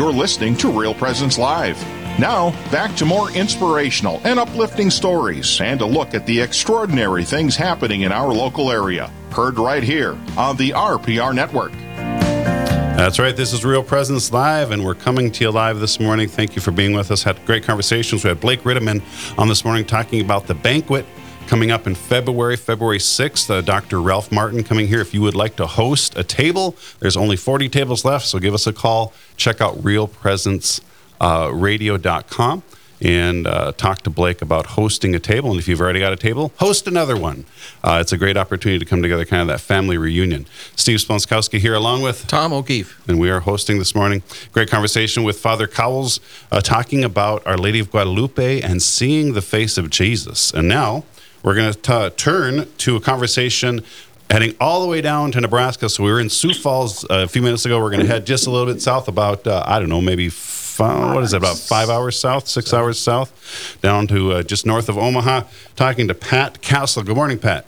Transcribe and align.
You're 0.00 0.12
listening 0.14 0.56
to 0.56 0.70
Real 0.72 0.94
Presence 0.94 1.36
Live. 1.36 1.78
Now, 2.18 2.52
back 2.70 2.96
to 2.96 3.04
more 3.04 3.30
inspirational 3.32 4.18
and 4.24 4.38
uplifting 4.38 4.88
stories 4.88 5.60
and 5.60 5.78
a 5.82 5.84
look 5.84 6.14
at 6.14 6.24
the 6.24 6.40
extraordinary 6.40 7.22
things 7.22 7.54
happening 7.54 8.00
in 8.00 8.10
our 8.10 8.32
local 8.32 8.72
area. 8.72 9.12
Heard 9.30 9.58
right 9.58 9.82
here 9.82 10.16
on 10.38 10.56
the 10.56 10.70
RPR 10.70 11.34
Network. 11.34 11.72
That's 11.72 13.18
right. 13.18 13.36
This 13.36 13.52
is 13.52 13.62
Real 13.62 13.82
Presence 13.82 14.32
Live, 14.32 14.70
and 14.70 14.86
we're 14.86 14.94
coming 14.94 15.30
to 15.32 15.44
you 15.44 15.50
live 15.50 15.80
this 15.80 16.00
morning. 16.00 16.28
Thank 16.28 16.56
you 16.56 16.62
for 16.62 16.70
being 16.70 16.94
with 16.94 17.10
us. 17.10 17.22
Had 17.22 17.44
great 17.44 17.64
conversations. 17.64 18.24
We 18.24 18.28
had 18.28 18.40
Blake 18.40 18.62
Ritteman 18.62 19.02
on 19.38 19.48
this 19.48 19.66
morning 19.66 19.84
talking 19.84 20.22
about 20.22 20.46
the 20.46 20.54
banquet 20.54 21.04
coming 21.50 21.70
up 21.72 21.86
in 21.88 21.96
February, 21.96 22.54
February 22.54 22.98
6th. 22.98 23.50
Uh, 23.50 23.60
Dr. 23.60 24.00
Ralph 24.00 24.30
Martin 24.30 24.62
coming 24.62 24.86
here. 24.86 25.00
If 25.00 25.12
you 25.12 25.20
would 25.22 25.34
like 25.34 25.56
to 25.56 25.66
host 25.66 26.16
a 26.16 26.22
table, 26.22 26.76
there's 27.00 27.16
only 27.16 27.34
40 27.34 27.68
tables 27.68 28.04
left, 28.04 28.26
so 28.26 28.38
give 28.38 28.54
us 28.54 28.68
a 28.68 28.72
call. 28.72 29.12
Check 29.36 29.60
out 29.60 29.74
realpresenceradio.com. 29.78 32.58
Uh, 32.58 32.60
and 33.02 33.46
uh, 33.46 33.72
talk 33.72 34.02
to 34.02 34.10
Blake 34.10 34.42
about 34.42 34.66
hosting 34.66 35.14
a 35.14 35.18
table. 35.18 35.50
And 35.50 35.58
if 35.58 35.66
you've 35.66 35.80
already 35.80 35.98
got 35.98 36.12
a 36.12 36.16
table, 36.16 36.52
host 36.58 36.86
another 36.86 37.16
one. 37.16 37.46
Uh, 37.82 37.98
it's 38.00 38.12
a 38.12 38.18
great 38.18 38.36
opportunity 38.36 38.78
to 38.78 38.84
come 38.84 39.02
together, 39.02 39.24
kind 39.24 39.42
of 39.42 39.48
that 39.48 39.60
family 39.60 39.98
reunion. 39.98 40.46
Steve 40.76 40.98
Splonskowski 40.98 41.58
here, 41.58 41.74
along 41.74 42.02
with 42.02 42.28
Tom 42.28 42.52
O'Keefe. 42.52 43.02
And 43.08 43.18
we 43.18 43.28
are 43.28 43.40
hosting 43.40 43.78
this 43.78 43.92
morning. 43.94 44.22
Great 44.52 44.70
conversation 44.70 45.24
with 45.24 45.40
Father 45.40 45.66
Cowles, 45.66 46.20
uh, 46.52 46.60
talking 46.60 47.02
about 47.02 47.44
Our 47.44 47.56
Lady 47.56 47.80
of 47.80 47.90
Guadalupe 47.90 48.60
and 48.60 48.80
seeing 48.80 49.32
the 49.32 49.42
face 49.42 49.78
of 49.78 49.90
Jesus. 49.90 50.52
And 50.52 50.68
now 50.68 51.02
we're 51.42 51.54
going 51.54 51.72
to 51.72 52.10
turn 52.16 52.68
to 52.78 52.96
a 52.96 53.00
conversation 53.00 53.82
heading 54.30 54.54
all 54.60 54.82
the 54.82 54.88
way 54.88 55.00
down 55.00 55.32
to 55.32 55.40
Nebraska. 55.40 55.88
So 55.88 56.04
we 56.04 56.10
were 56.10 56.20
in 56.20 56.30
Sioux 56.30 56.54
Falls 56.54 57.04
uh, 57.04 57.24
a 57.24 57.28
few 57.28 57.42
minutes 57.42 57.66
ago. 57.66 57.80
We're 57.80 57.90
going 57.90 58.02
to 58.02 58.06
head 58.06 58.26
just 58.26 58.46
a 58.46 58.50
little 58.50 58.72
bit 58.72 58.80
south, 58.80 59.08
about, 59.08 59.46
uh, 59.46 59.64
I 59.66 59.78
don't 59.78 59.88
know, 59.88 60.00
maybe 60.00 60.28
five, 60.28 61.14
what 61.14 61.24
is 61.24 61.32
it, 61.32 61.38
about 61.38 61.58
five 61.58 61.90
hours 61.90 62.18
south, 62.18 62.48
six 62.48 62.72
hours 62.72 62.98
south, 62.98 63.78
down 63.82 64.06
to 64.08 64.32
uh, 64.32 64.42
just 64.42 64.66
north 64.66 64.88
of 64.88 64.96
Omaha, 64.96 65.42
talking 65.76 66.08
to 66.08 66.14
Pat 66.14 66.60
Castle. 66.60 67.02
Good 67.02 67.16
morning, 67.16 67.38
Pat. 67.38 67.66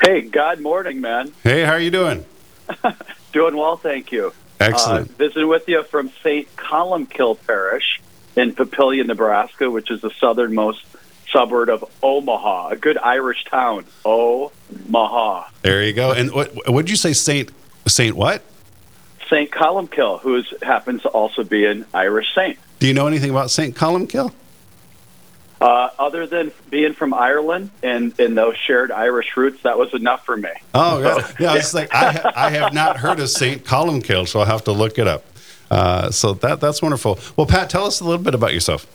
Hey, 0.00 0.22
God 0.22 0.60
morning, 0.60 1.00
man. 1.00 1.32
Hey, 1.42 1.64
how 1.64 1.72
are 1.72 1.80
you 1.80 1.90
doing? 1.90 2.24
doing 3.32 3.56
well, 3.56 3.76
thank 3.76 4.12
you. 4.12 4.32
Excellent. 4.60 5.10
Uh, 5.10 5.14
visiting 5.14 5.48
with 5.48 5.68
you 5.68 5.82
from 5.84 6.10
St. 6.22 6.54
Columbkille 6.56 7.38
Parish 7.46 8.00
in 8.36 8.54
Papillion, 8.54 9.06
Nebraska, 9.06 9.70
which 9.70 9.90
is 9.90 10.00
the 10.00 10.10
southernmost 10.10 10.84
suburb 11.34 11.68
of 11.68 11.84
Omaha, 12.02 12.68
a 12.70 12.76
good 12.76 12.96
Irish 12.96 13.44
town. 13.44 13.84
Omaha. 14.04 15.48
There 15.62 15.82
you 15.82 15.92
go. 15.92 16.12
And 16.12 16.32
what 16.32 16.54
would 16.66 16.88
you 16.88 16.96
say, 16.96 17.12
Saint 17.12 17.50
Saint 17.86 18.16
what? 18.16 18.42
St. 19.28 19.50
Columbkille, 19.50 20.20
who 20.20 20.36
is, 20.36 20.46
happens 20.62 21.02
to 21.02 21.08
also 21.08 21.44
be 21.44 21.64
an 21.66 21.86
Irish 21.92 22.34
saint. 22.34 22.58
Do 22.78 22.86
you 22.86 22.94
know 22.94 23.06
anything 23.06 23.30
about 23.30 23.50
St. 23.50 23.74
Columbkille? 23.74 24.32
Uh, 25.60 25.88
other 25.98 26.26
than 26.26 26.52
being 26.68 26.92
from 26.92 27.14
Ireland 27.14 27.70
and, 27.82 28.18
and 28.20 28.36
those 28.36 28.56
shared 28.56 28.92
Irish 28.92 29.36
roots, 29.36 29.62
that 29.62 29.78
was 29.78 29.94
enough 29.94 30.24
for 30.26 30.36
me. 30.36 30.50
Oh, 30.74 31.00
yeah. 31.00 31.32
yeah 31.40 31.56
it's 31.56 31.72
like 31.72 31.94
I, 31.94 32.12
ha- 32.12 32.32
I 32.36 32.50
have 32.50 32.74
not 32.74 32.98
heard 32.98 33.18
of 33.18 33.30
St. 33.30 33.64
Columbkille, 33.64 34.28
so 34.28 34.40
I'll 34.40 34.46
have 34.46 34.64
to 34.64 34.72
look 34.72 34.98
it 34.98 35.08
up. 35.08 35.24
Uh, 35.70 36.10
so 36.10 36.34
that 36.34 36.60
that's 36.60 36.82
wonderful. 36.82 37.18
Well, 37.36 37.46
Pat, 37.46 37.70
tell 37.70 37.86
us 37.86 38.00
a 38.00 38.04
little 38.04 38.22
bit 38.22 38.34
about 38.34 38.52
yourself. 38.52 38.86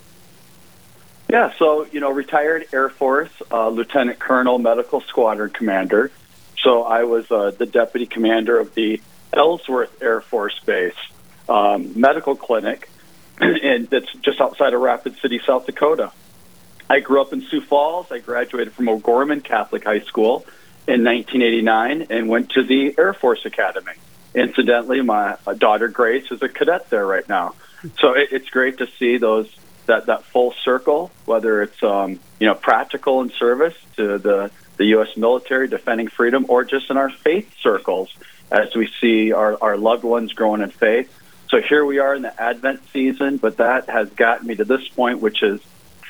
Yeah, 1.30 1.54
so, 1.60 1.86
you 1.86 2.00
know, 2.00 2.12
retired 2.12 2.68
Air 2.74 2.90
Force, 2.90 3.30
uh, 3.52 3.70
Lieutenant 3.70 4.18
Colonel, 4.18 4.58
Medical 4.58 5.02
Squadron 5.02 5.52
Commander. 5.52 6.12
So 6.64 6.84
I 6.84 7.04
was 7.04 7.30
uh, 7.32 7.52
the 7.52 7.68
deputy 7.68 8.08
commander 8.08 8.60
of 8.60 8.74
the 8.74 9.00
Ellsworth 9.32 10.02
Air 10.02 10.22
Force 10.22 10.60
Base 10.66 10.96
um, 11.48 12.00
medical 12.00 12.36
clinic, 12.36 12.90
and 13.40 13.90
that's 13.90 14.12
just 14.22 14.42
outside 14.42 14.74
of 14.74 14.82
Rapid 14.82 15.18
City, 15.20 15.40
South 15.46 15.66
Dakota. 15.66 16.12
I 16.90 17.00
grew 17.00 17.22
up 17.22 17.32
in 17.32 17.42
Sioux 17.42 17.62
Falls. 17.62 18.12
I 18.12 18.20
graduated 18.20 18.74
from 18.74 18.90
O'Gorman 18.90 19.42
Catholic 19.42 19.84
High 19.84 20.00
School 20.00 20.46
in 20.88 21.04
1989 21.04 22.08
and 22.10 22.28
went 22.28 22.52
to 22.52 22.64
the 22.64 22.96
Air 22.98 23.14
Force 23.14 23.46
Academy. 23.46 23.94
Incidentally, 24.34 25.02
my 25.02 25.38
daughter 25.58 25.88
Grace 25.88 26.32
is 26.32 26.42
a 26.42 26.50
cadet 26.50 26.90
there 26.90 27.06
right 27.06 27.28
now. 27.30 27.54
So 28.00 28.14
it, 28.14 28.30
it's 28.32 28.50
great 28.50 28.80
to 28.80 28.88
see 28.98 29.18
those 29.18 29.50
that, 29.90 30.06
that 30.06 30.24
full 30.24 30.54
circle, 30.64 31.12
whether 31.26 31.62
it's 31.62 31.84
um, 31.84 32.20
you 32.40 32.48
know 32.48 32.56
practical 32.56 33.22
in 33.22 33.30
service 33.32 33.76
to 33.98 34.18
the 34.18 34.52
the 34.78 34.86
U.S. 34.86 35.18
military 35.18 35.68
defending 35.68 36.08
freedom, 36.08 36.46
or 36.48 36.64
just 36.64 36.90
in 36.90 36.98
our 36.98 37.10
faith 37.10 37.54
circles 37.62 38.14
as 38.50 38.74
we 38.74 38.90
see 39.02 39.34
our, 39.34 39.58
our 39.62 39.78
loved 39.78 40.04
ones 40.04 40.34
growing 40.34 40.62
in 40.62 40.72
faith. 40.72 41.14
So 41.50 41.62
here 41.62 41.84
we 41.84 42.00
are 42.00 42.16
in 42.16 42.22
the 42.22 42.42
Advent 42.42 42.82
season, 42.94 43.38
but 43.38 43.58
that 43.58 43.90
has 43.90 44.10
gotten 44.12 44.48
me 44.48 44.56
to 44.56 44.66
this 44.66 44.88
point, 44.88 45.20
which 45.20 45.44
is 45.44 45.60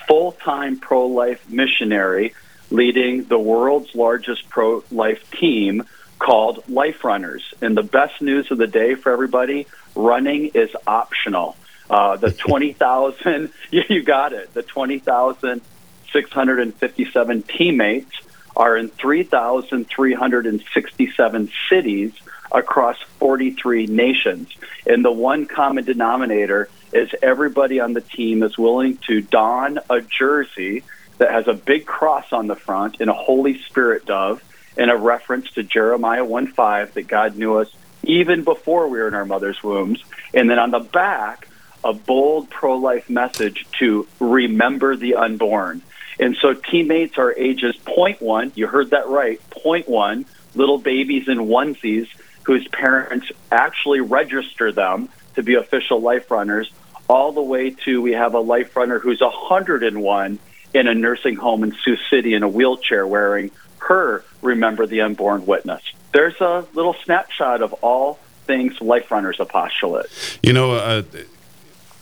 full 0.08 0.34
time 0.34 0.78
pro 0.78 1.08
life 1.08 1.50
missionary 1.50 2.34
leading 2.70 3.24
the 3.24 3.40
world's 3.40 3.96
largest 3.96 4.48
pro 4.50 4.84
life 4.92 5.30
team 5.32 5.84
called 6.20 6.68
Life 6.70 7.04
Runners. 7.04 7.54
And 7.62 7.76
the 7.76 7.84
best 7.84 8.22
news 8.22 8.52
of 8.52 8.58
the 8.58 8.68
day 8.68 8.96
for 8.96 9.12
everybody 9.12 9.66
running 9.96 10.52
is 10.54 10.70
optional. 10.86 11.56
Uh, 11.90 12.18
the 12.18 12.32
20,000, 12.38 13.52
you 13.72 14.04
got 14.04 14.34
it, 14.34 14.54
the 14.54 14.64
20,657 14.64 17.44
teammates 17.44 18.16
are 18.56 18.78
in 18.78 18.90
3,367 18.90 21.52
cities 21.70 22.12
across 22.52 22.98
43 23.20 23.86
nations. 23.88 24.50
And 24.86 25.06
the 25.06 25.12
one 25.12 25.46
common 25.46 25.86
denominator 25.86 26.68
is 26.92 27.10
everybody 27.22 27.80
on 27.80 27.94
the 27.94 28.02
team 28.02 28.42
is 28.44 28.58
willing 28.58 28.98
to 29.08 29.22
don 29.22 29.80
a 29.90 30.02
jersey 30.02 30.84
that 31.20 31.32
has 31.32 31.48
a 31.48 31.54
big 31.54 31.86
cross 31.86 32.34
on 32.34 32.48
the 32.48 32.56
front 32.56 32.98
and 33.00 33.10
a 33.10 33.14
Holy 33.14 33.62
Spirit 33.64 34.06
dove 34.06 34.44
and 34.78 34.90
a 34.90 34.96
reference 34.96 35.52
to 35.52 35.64
Jeremiah 35.64 36.26
1 36.26 36.48
5 36.48 36.96
that 36.96 37.08
God 37.08 37.38
knew 37.38 37.58
us 37.58 37.72
even 38.04 38.44
before 38.44 38.88
we 38.88 39.00
were 39.00 39.08
in 39.08 39.14
our 39.14 39.26
mother's 39.26 39.62
wombs. 39.62 40.04
And 40.34 40.50
then 40.50 40.58
on 40.58 40.72
the 40.72 40.80
back, 40.80 41.48
a 41.84 41.94
bold 41.94 42.50
pro 42.50 42.78
life 42.78 43.10
message 43.10 43.66
to 43.80 44.08
remember 44.20 44.96
the 44.96 45.16
unborn. 45.16 45.82
And 46.20 46.36
so 46.36 46.54
teammates 46.54 47.18
are 47.18 47.34
ages 47.38 47.76
0.1, 47.86 48.52
you 48.56 48.68
heard 48.68 48.90
that 48.90 49.08
right, 49.08 49.40
0.1, 49.52 50.26
little 50.56 50.78
babies 50.78 51.28
in 51.28 51.38
onesies 51.38 52.08
whose 52.44 52.68
parents 52.68 53.32
actually 53.52 54.02
register 54.02 54.72
them 54.72 55.10
to 55.36 55.44
be 55.44 55.56
official 55.56 56.02
life 56.02 56.30
runners, 56.32 56.72
all 57.08 57.32
the 57.32 57.42
way 57.42 57.70
to 57.70 58.02
we 58.02 58.12
have 58.14 58.34
a 58.34 58.40
life 58.40 58.76
runner 58.76 59.00
who's 59.00 59.22
101 59.22 60.40
in 60.74 60.88
a 60.88 60.94
nursing 60.94 61.36
home 61.36 61.64
in 61.64 61.76
Sioux 61.84 61.98
City 62.10 62.34
in 62.34 62.44
a 62.44 62.50
wheelchair 62.50 63.06
wearing 63.08 63.52
her 63.80 64.24
Remember 64.42 64.86
the 64.86 65.02
Unborn 65.02 65.46
Witness. 65.46 65.82
There's 66.12 66.40
a 66.42 66.66
little 66.74 66.96
snapshot 67.06 67.62
of 67.62 67.74
all 67.82 68.20
things 68.46 68.80
Life 68.82 69.12
Runners 69.12 69.40
apostolate. 69.40 70.08
You 70.42 70.54
know, 70.54 70.74
uh, 70.74 71.04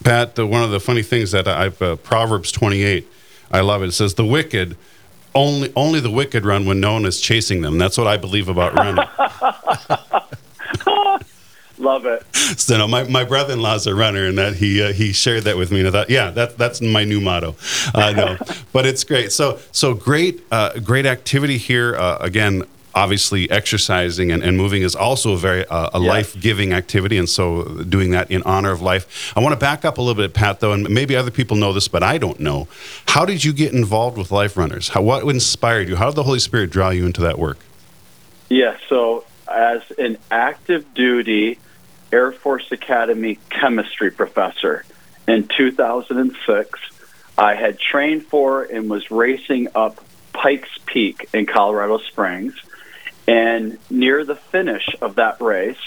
Pat, 0.08 0.36
the, 0.36 0.48
one 0.48 0.64
of 0.64 0.72
the 0.72 0.80
funny 0.80 1.04
things 1.04 1.32
that 1.32 1.50
I've, 1.50 1.82
uh, 1.82 1.98
Proverbs 1.98 2.50
28, 2.54 3.06
I 3.52 3.60
love 3.60 3.84
it. 3.84 3.88
It 3.88 3.92
says, 3.92 4.14
The 4.14 4.24
wicked 4.24 4.78
only 5.36 5.74
only 5.76 6.00
the 6.00 6.10
wicked 6.10 6.46
run 6.46 6.66
when 6.66 6.80
no 6.80 6.94
one 6.94 7.06
is 7.06 7.20
chasing 7.20 7.62
them. 7.62 7.78
That's 7.78 7.98
what 7.98 8.08
I 8.08 8.16
believe 8.16 8.48
about 8.48 8.74
running. 8.74 9.06
Love 11.78 12.06
it. 12.06 12.26
So 12.34 12.78
no, 12.78 12.88
my, 12.88 13.04
my 13.04 13.24
brother 13.24 13.54
in 13.54 13.62
law's 13.62 13.86
a 13.86 13.94
runner, 13.94 14.26
and 14.26 14.38
that 14.38 14.56
he 14.56 14.82
uh, 14.82 14.94
he 14.94 15.12
shared 15.12 15.44
that 15.44 15.58
with 15.58 15.72
me, 15.72 15.80
and 15.80 15.90
I 15.90 15.92
thought, 15.92 16.10
yeah, 16.10 16.32
that 16.32 16.58
that's 16.58 16.82
my 16.82 17.04
new 17.04 17.22
motto. 17.22 17.56
Uh, 17.94 18.14
no, 18.14 18.38
but 18.74 18.88
it's 18.88 19.04
great. 19.04 19.32
So 19.32 19.60
so 19.72 19.94
great 19.94 20.42
uh, 20.52 20.80
great 20.80 21.06
activity 21.06 21.58
here. 21.58 21.96
Uh, 21.96 22.18
again, 22.20 22.64
obviously 22.98 23.50
exercising 23.52 24.32
and, 24.32 24.44
and, 24.44 24.58
moving 24.58 24.82
is 24.82 24.96
also 24.96 25.34
a 25.34 25.38
very 25.38 25.64
uh, 25.68 25.90
a 25.94 26.00
yes. 26.00 26.10
life-giving 26.10 26.74
activity 26.74 27.16
and 27.20 27.30
so 27.30 27.64
doing 27.84 28.10
that 28.10 28.32
in 28.32 28.42
honor 28.42 28.72
of 28.72 28.82
life. 28.82 29.32
I 29.38 29.40
want 29.40 29.54
to 29.54 29.60
back 29.60 29.86
up 29.86 30.00
a 30.00 30.02
little 30.02 30.20
bit 30.20 30.34
pat 30.34 30.62
though 30.62 30.74
and 30.74 30.90
maybe 30.90 31.16
other 31.16 31.30
people 31.30 31.58
know 31.58 31.74
this 31.74 31.88
but 31.88 32.02
i 32.02 32.18
don't 32.18 32.40
know. 32.40 32.68
How 33.10 33.24
did 33.24 33.44
you 33.44 33.54
get 33.54 33.72
involved 33.72 34.18
with 34.18 34.32
life 34.32 34.58
runners? 34.58 34.90
How, 34.90 35.04
what 35.04 35.24
inspired 35.24 35.88
you? 35.88 35.96
How 35.96 36.08
did 36.08 36.16
the 36.16 36.24
holy 36.24 36.40
spirit 36.40 36.72
draw 36.72 36.90
you 36.90 37.06
into 37.06 37.22
that 37.22 37.38
work? 37.38 37.60
Yeah 38.50 38.78
so 38.90 39.26
as 39.48 39.82
an 40.00 40.18
active 40.32 40.92
duty 40.96 41.60
air 42.12 42.32
force 42.32 42.72
academy 42.72 43.38
chemistry 43.52 44.10
professor 44.10 44.84
in 45.28 45.48
2006 45.48 46.80
i 47.38 47.54
had 47.54 47.78
trained 47.80 48.26
for 48.26 48.64
and 48.64 48.90
was 48.90 49.12
racing 49.12 49.68
up 49.76 50.04
pikes 50.34 50.70
peak 50.86 51.30
in 51.34 51.46
colorado 51.46 51.98
springs 52.00 52.56
and 53.28 53.78
near 53.90 54.24
the 54.24 54.36
finish 54.36 54.96
of 55.02 55.16
that 55.16 55.42
race 55.42 55.78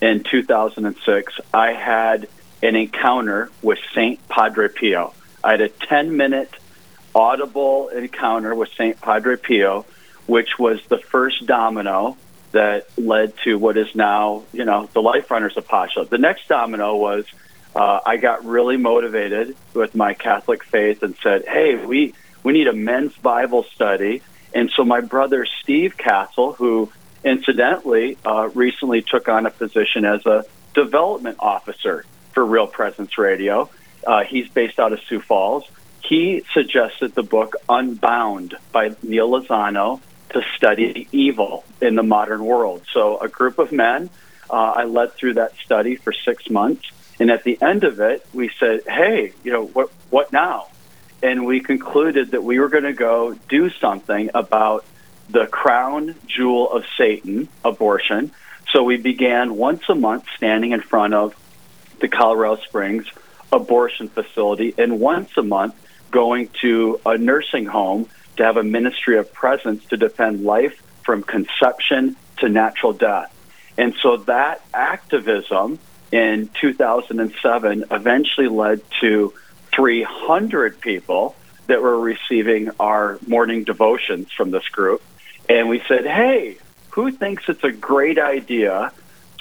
in 0.00 0.22
2006, 0.22 1.40
I 1.52 1.72
had 1.72 2.28
an 2.62 2.76
encounter 2.76 3.50
with 3.62 3.78
St. 3.94 4.26
Padre 4.28 4.68
Pio. 4.68 5.14
I 5.42 5.52
had 5.52 5.60
a 5.60 5.68
10 5.68 6.16
minute 6.16 6.54
audible 7.14 7.88
encounter 7.88 8.54
with 8.54 8.70
St. 8.70 9.00
Padre 9.00 9.36
Pio, 9.36 9.86
which 10.26 10.58
was 10.58 10.80
the 10.88 10.98
first 10.98 11.46
domino 11.46 12.16
that 12.52 12.86
led 12.98 13.36
to 13.44 13.58
what 13.58 13.76
is 13.76 13.94
now, 13.94 14.42
you 14.52 14.64
know, 14.64 14.88
the 14.92 15.00
Life 15.02 15.30
Runners 15.30 15.56
Apostolate. 15.56 16.10
The 16.10 16.18
next 16.18 16.48
domino 16.48 16.96
was 16.96 17.24
uh, 17.74 18.00
I 18.04 18.16
got 18.16 18.44
really 18.44 18.76
motivated 18.76 19.56
with 19.74 19.94
my 19.94 20.14
Catholic 20.14 20.64
faith 20.64 21.02
and 21.02 21.16
said, 21.22 21.46
"Hey, 21.46 21.76
we 21.76 22.14
we 22.42 22.52
need 22.52 22.66
a 22.66 22.72
men's 22.72 23.16
Bible 23.16 23.64
study." 23.64 24.22
And 24.54 24.70
so 24.70 24.84
my 24.84 25.00
brother 25.00 25.46
Steve 25.62 25.96
Castle, 25.96 26.52
who 26.52 26.90
incidentally 27.24 28.16
uh, 28.24 28.48
recently 28.54 29.02
took 29.02 29.28
on 29.28 29.46
a 29.46 29.50
position 29.50 30.04
as 30.04 30.24
a 30.26 30.44
development 30.74 31.36
officer 31.40 32.04
for 32.32 32.44
Real 32.44 32.66
Presence 32.66 33.18
Radio, 33.18 33.70
uh, 34.06 34.24
he's 34.24 34.48
based 34.48 34.78
out 34.78 34.92
of 34.92 35.00
Sioux 35.08 35.20
Falls. 35.20 35.64
He 36.02 36.44
suggested 36.52 37.14
the 37.14 37.22
book 37.22 37.56
Unbound 37.68 38.56
by 38.72 38.96
Neal 39.02 39.30
Lozano 39.30 40.00
to 40.30 40.42
study 40.56 41.08
evil 41.12 41.64
in 41.80 41.94
the 41.94 42.02
modern 42.02 42.44
world. 42.44 42.82
So 42.92 43.18
a 43.18 43.28
group 43.28 43.58
of 43.58 43.72
men, 43.72 44.10
uh, 44.48 44.54
I 44.54 44.84
led 44.84 45.12
through 45.12 45.34
that 45.34 45.54
study 45.56 45.96
for 45.96 46.12
six 46.12 46.48
months 46.48 46.90
and 47.20 47.30
at 47.30 47.44
the 47.44 47.58
end 47.60 47.84
of 47.84 48.00
it, 48.00 48.26
we 48.32 48.50
said, 48.58 48.82
"Hey, 48.88 49.34
you 49.44 49.52
know 49.52 49.66
what? 49.66 49.90
What 50.08 50.32
now?" 50.32 50.68
And 51.22 51.44
we 51.44 51.60
concluded 51.60 52.30
that 52.32 52.42
we 52.42 52.58
were 52.58 52.68
going 52.68 52.84
to 52.84 52.92
go 52.92 53.34
do 53.48 53.70
something 53.70 54.30
about 54.34 54.84
the 55.28 55.46
crown 55.46 56.14
jewel 56.26 56.70
of 56.70 56.84
Satan, 56.96 57.48
abortion. 57.64 58.32
So 58.72 58.82
we 58.82 58.96
began 58.96 59.56
once 59.56 59.82
a 59.88 59.94
month 59.94 60.24
standing 60.36 60.72
in 60.72 60.80
front 60.80 61.14
of 61.14 61.34
the 62.00 62.08
Colorado 62.08 62.60
Springs 62.62 63.06
abortion 63.52 64.08
facility, 64.08 64.74
and 64.78 65.00
once 65.00 65.36
a 65.36 65.42
month 65.42 65.74
going 66.10 66.48
to 66.60 67.00
a 67.04 67.18
nursing 67.18 67.66
home 67.66 68.08
to 68.36 68.44
have 68.44 68.56
a 68.56 68.62
ministry 68.62 69.18
of 69.18 69.32
presence 69.32 69.84
to 69.86 69.96
defend 69.96 70.44
life 70.44 70.80
from 71.02 71.22
conception 71.22 72.16
to 72.38 72.48
natural 72.48 72.92
death. 72.92 73.34
And 73.76 73.94
so 74.02 74.18
that 74.18 74.62
activism 74.72 75.78
in 76.12 76.48
2007 76.60 77.84
eventually 77.90 78.48
led 78.48 78.82
to 79.00 79.32
300 79.80 80.78
people 80.78 81.34
that 81.68 81.80
were 81.80 81.98
receiving 81.98 82.70
our 82.78 83.18
morning 83.26 83.64
devotions 83.64 84.30
from 84.30 84.50
this 84.50 84.68
group. 84.68 85.02
And 85.48 85.70
we 85.70 85.82
said, 85.88 86.04
hey, 86.04 86.58
who 86.90 87.10
thinks 87.10 87.48
it's 87.48 87.64
a 87.64 87.72
great 87.72 88.18
idea 88.18 88.92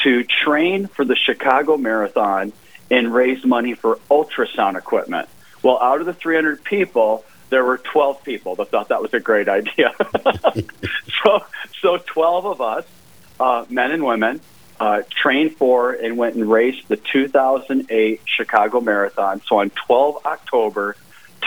to 0.03 0.23
train 0.23 0.87
for 0.87 1.03
the 1.03 1.17
Chicago 1.17 1.75
Marathon 1.75 2.53
and 2.89 3.13
raise 3.13 3.43
money 3.43 3.73
for 3.73 3.97
ultrasound 4.09 4.77
equipment? 4.77 5.27
Well, 5.61 5.77
out 5.81 5.99
of 5.99 6.05
the 6.05 6.13
300 6.13 6.63
people, 6.63 7.25
there 7.49 7.65
were 7.65 7.77
12 7.77 8.23
people 8.23 8.55
that 8.55 8.69
thought 8.69 8.87
that 8.87 9.01
was 9.01 9.13
a 9.13 9.19
great 9.19 9.49
idea. 9.49 9.93
so, 11.23 11.43
so 11.81 11.97
12 11.97 12.45
of 12.45 12.61
us, 12.61 12.85
uh, 13.41 13.65
men 13.69 13.91
and 13.91 14.05
women, 14.05 14.39
uh, 14.79 15.01
trained 15.09 15.55
for 15.57 15.91
and 15.91 16.17
went 16.17 16.35
and 16.35 16.49
raced 16.49 16.87
the 16.87 16.95
2008 16.97 18.21
Chicago 18.25 18.79
Marathon. 18.79 19.41
So 19.47 19.59
on 19.59 19.71
12 19.71 20.25
October 20.25 20.95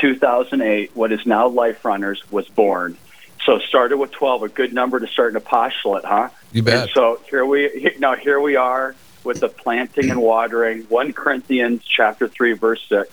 2008, 0.00 0.94
what 0.94 1.12
is 1.12 1.25
now 1.25 1.49
Life 1.49 1.84
Runners 1.84 2.23
was 2.31 2.49
born. 2.49 2.96
So 3.44 3.58
started 3.58 3.96
with 3.96 4.12
12, 4.12 4.43
a 4.44 4.49
good 4.49 4.73
number 4.73 5.00
to 5.00 5.06
start 5.06 5.31
an 5.31 5.37
apostolate, 5.37 6.05
huh? 6.05 6.29
You 6.52 6.62
bet. 6.62 6.82
And 6.82 6.90
so 6.90 7.20
here 7.29 7.44
we 7.44 7.96
now 7.99 8.14
here 8.14 8.40
we 8.40 8.56
are 8.56 8.94
with 9.25 9.40
the 9.40 9.49
planting 9.49 10.11
and 10.11 10.20
watering. 10.23 10.82
1 10.82 11.12
Corinthians 11.12 11.82
chapter 11.85 12.28
3 12.28 12.52
verse 12.52 12.85
6. 12.88 13.12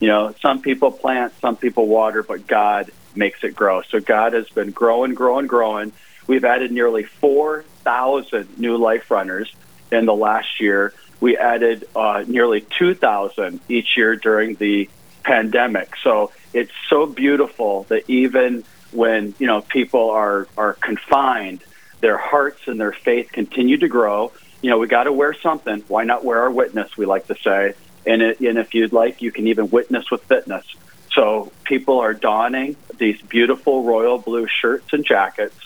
You 0.00 0.08
know, 0.08 0.34
some 0.40 0.62
people 0.62 0.90
plant, 0.90 1.32
some 1.40 1.56
people 1.56 1.86
water, 1.86 2.22
but 2.22 2.46
God 2.46 2.90
makes 3.14 3.44
it 3.44 3.54
grow. 3.54 3.82
So 3.82 4.00
God 4.00 4.32
has 4.32 4.48
been 4.48 4.70
growing, 4.70 5.14
growing, 5.14 5.46
growing. 5.46 5.92
We've 6.30 6.44
added 6.44 6.70
nearly 6.70 7.02
4,000 7.02 8.56
new 8.56 8.76
life 8.76 9.10
runners 9.10 9.52
in 9.90 10.06
the 10.06 10.14
last 10.14 10.60
year. 10.60 10.94
We 11.18 11.36
added 11.36 11.88
uh, 11.96 12.22
nearly 12.24 12.60
2,000 12.78 13.58
each 13.68 13.96
year 13.96 14.14
during 14.14 14.54
the 14.54 14.88
pandemic. 15.24 15.90
So 16.04 16.30
it's 16.52 16.70
so 16.88 17.06
beautiful 17.06 17.82
that 17.88 18.08
even 18.08 18.62
when 18.92 19.34
you 19.40 19.48
know 19.48 19.60
people 19.60 20.10
are 20.10 20.46
are 20.56 20.74
confined, 20.74 21.64
their 22.00 22.16
hearts 22.16 22.60
and 22.68 22.80
their 22.80 22.92
faith 22.92 23.32
continue 23.32 23.78
to 23.78 23.88
grow. 23.88 24.30
You 24.62 24.70
know, 24.70 24.78
we 24.78 24.86
got 24.86 25.04
to 25.04 25.12
wear 25.12 25.34
something. 25.34 25.82
Why 25.88 26.04
not 26.04 26.24
wear 26.24 26.42
our 26.42 26.50
witness? 26.52 26.96
We 26.96 27.06
like 27.06 27.26
to 27.26 27.34
say, 27.42 27.74
and 28.06 28.22
it, 28.22 28.38
and 28.38 28.56
if 28.56 28.72
you'd 28.72 28.92
like, 28.92 29.20
you 29.20 29.32
can 29.32 29.48
even 29.48 29.68
witness 29.68 30.12
with 30.12 30.22
fitness. 30.22 30.64
So 31.12 31.50
people 31.64 31.98
are 31.98 32.14
donning 32.14 32.76
these 32.98 33.20
beautiful 33.20 33.82
royal 33.82 34.18
blue 34.18 34.46
shirts 34.46 34.92
and 34.92 35.04
jackets 35.04 35.56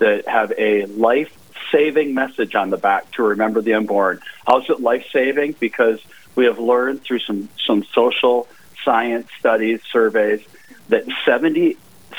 that 0.00 0.26
have 0.28 0.52
a 0.58 0.86
life 0.86 1.32
saving 1.70 2.14
message 2.14 2.54
on 2.54 2.70
the 2.70 2.76
back 2.76 3.10
to 3.12 3.22
remember 3.22 3.60
the 3.60 3.74
unborn. 3.74 4.20
How's 4.46 4.68
it 4.68 4.80
life 4.80 5.06
saving? 5.12 5.52
Because 5.52 6.00
we 6.34 6.46
have 6.46 6.58
learned 6.58 7.02
through 7.02 7.20
some, 7.20 7.48
some 7.64 7.84
social 7.94 8.48
science 8.84 9.28
studies, 9.38 9.80
surveys, 9.92 10.40
that 10.88 11.04
70, 11.24 11.76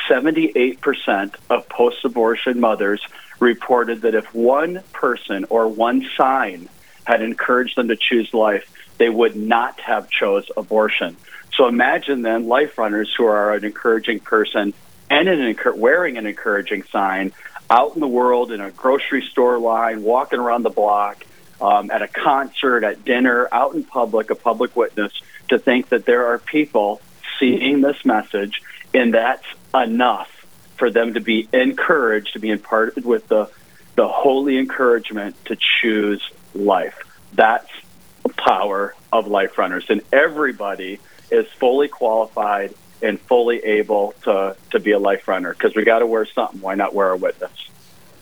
78% 0.10 1.36
of 1.50 1.68
post 1.68 2.06
abortion 2.06 2.60
mothers 2.60 3.06
reported 3.40 4.02
that 4.02 4.16
if 4.16 4.34
one 4.34 4.82
person 4.94 5.46
or 5.50 5.68
one 5.68 6.08
sign 6.16 6.70
had 7.04 7.22
encouraged 7.22 7.76
them 7.76 7.88
to 7.90 7.96
choose 7.96 8.34
life, 8.34 8.72
they 8.98 9.10
would 9.10 9.36
not 9.36 9.80
have 9.82 10.10
chose 10.10 10.50
abortion. 10.56 11.18
So 11.54 11.68
imagine 11.68 12.22
then 12.22 12.48
life 12.48 12.78
runners 12.78 13.14
who 13.18 13.26
are 13.26 13.54
an 13.54 13.66
encouraging 13.66 14.20
person 14.20 14.74
and 15.10 15.28
an, 15.28 15.56
wearing 15.76 16.18
an 16.18 16.26
encouraging 16.26 16.84
sign 16.84 17.34
out 17.72 17.96
in 17.96 18.02
the 18.02 18.08
world 18.08 18.52
in 18.52 18.60
a 18.60 18.70
grocery 18.70 19.26
store 19.32 19.58
line, 19.58 20.04
walking 20.04 20.40
around 20.40 20.64
the 20.64 20.70
block, 20.70 21.26
um, 21.62 21.90
at 21.90 22.02
a 22.02 22.08
concert, 22.08 22.84
at 22.84 23.06
dinner, 23.06 23.48
out 23.50 23.74
in 23.74 23.84
public, 23.84 24.30
a 24.30 24.36
public 24.36 24.76
witness, 24.76 25.14
to 25.48 25.58
think 25.58 25.88
that 25.90 26.06
there 26.06 26.28
are 26.28 26.38
people 26.38 27.02
seeing 27.40 27.80
this 27.80 28.04
message, 28.04 28.62
and 28.94 29.14
that's 29.14 29.46
enough 29.74 30.30
for 30.76 30.92
them 30.92 31.14
to 31.14 31.22
be 31.22 31.48
encouraged, 31.54 32.34
to 32.34 32.40
be 32.40 32.50
imparted 32.50 33.06
with 33.06 33.28
the, 33.30 33.50
the 33.96 34.08
holy 34.08 34.58
encouragement 34.58 35.36
to 35.46 35.56
choose 35.56 36.22
life. 36.54 37.00
That's 37.34 37.70
the 38.24 38.34
power 38.34 38.96
of 39.14 39.28
Life 39.28 39.58
Runners. 39.58 39.86
And 39.88 40.02
everybody 40.12 41.00
is 41.30 41.48
fully 41.60 41.88
qualified 41.88 42.74
and 43.02 43.20
fully 43.22 43.60
able 43.60 44.14
to, 44.24 44.56
to 44.72 44.80
be 44.80 44.92
a 44.92 45.00
life 45.00 45.28
runner 45.28 45.54
because 45.54 45.76
we 45.76 45.84
got 45.84 46.00
to 46.00 46.06
wear 46.06 46.26
something. 46.26 46.62
Why 46.62 46.76
not 46.76 46.94
wear 46.94 47.12
a 47.12 47.18
witness? 47.18 47.52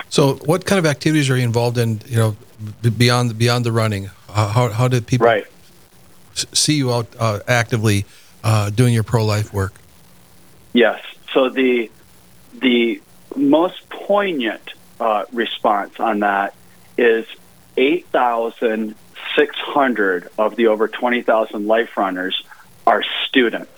So, 0.10 0.36
what 0.46 0.66
kind 0.66 0.80
of 0.80 0.86
activities 0.86 1.30
are 1.30 1.38
you 1.38 1.44
involved 1.44 1.78
in? 1.78 2.02
You 2.08 2.18
know, 2.18 2.38
beyond 2.98 3.38
beyond 3.38 3.64
the 3.66 3.72
running, 3.72 4.10
uh, 4.30 4.48
how 4.50 4.70
how 4.70 4.88
did 4.88 5.06
people 5.06 5.28
right. 5.28 5.46
see 6.34 6.74
you 6.74 6.92
out 6.92 7.08
uh, 7.20 7.40
actively 7.48 8.06
uh, 8.44 8.72
doing 8.72 8.94
your 8.94 9.04
pro 9.04 9.24
life 9.24 9.54
work? 9.54 9.74
Yes. 10.74 11.04
So 11.34 11.50
the 11.50 11.92
the 12.60 13.02
most 13.36 13.88
poignant 13.90 14.72
uh, 15.00 15.26
response 15.32 16.00
on 16.00 16.20
that 16.20 16.56
is 16.98 17.28
eight 17.78 18.08
thousand 18.08 18.96
six 19.36 19.56
hundred 19.58 20.30
of 20.40 20.56
the 20.56 20.68
over 20.68 20.88
twenty 20.88 21.22
thousand 21.22 21.68
life 21.68 21.96
runners 21.98 22.44
are 22.88 23.04
students 23.28 23.72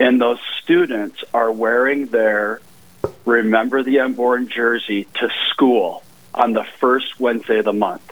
and 0.00 0.20
those 0.20 0.40
students 0.62 1.22
are 1.32 1.52
wearing 1.52 2.06
their 2.06 2.60
Remember 3.24 3.82
the 3.82 4.00
Unborn 4.00 4.48
jersey 4.48 5.04
to 5.14 5.28
school 5.50 6.02
on 6.34 6.52
the 6.52 6.64
first 6.80 7.20
Wednesday 7.20 7.58
of 7.58 7.66
the 7.66 7.72
month. 7.72 8.02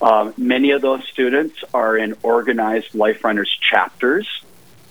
Um, 0.00 0.34
many 0.36 0.70
of 0.70 0.82
those 0.82 1.06
students 1.08 1.56
are 1.74 1.96
in 1.96 2.16
organized 2.22 2.94
Life 2.94 3.24
Runners 3.24 3.50
chapters. 3.70 4.28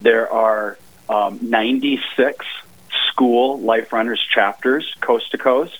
There 0.02 0.32
are 0.32 0.78
um, 1.08 1.40
96 1.42 2.46
school 3.08 3.60
Life 3.60 3.94
Runners 3.94 4.24
chapters 4.34 4.96
coast 5.02 5.32
to 5.32 5.38
coast. 5.38 5.80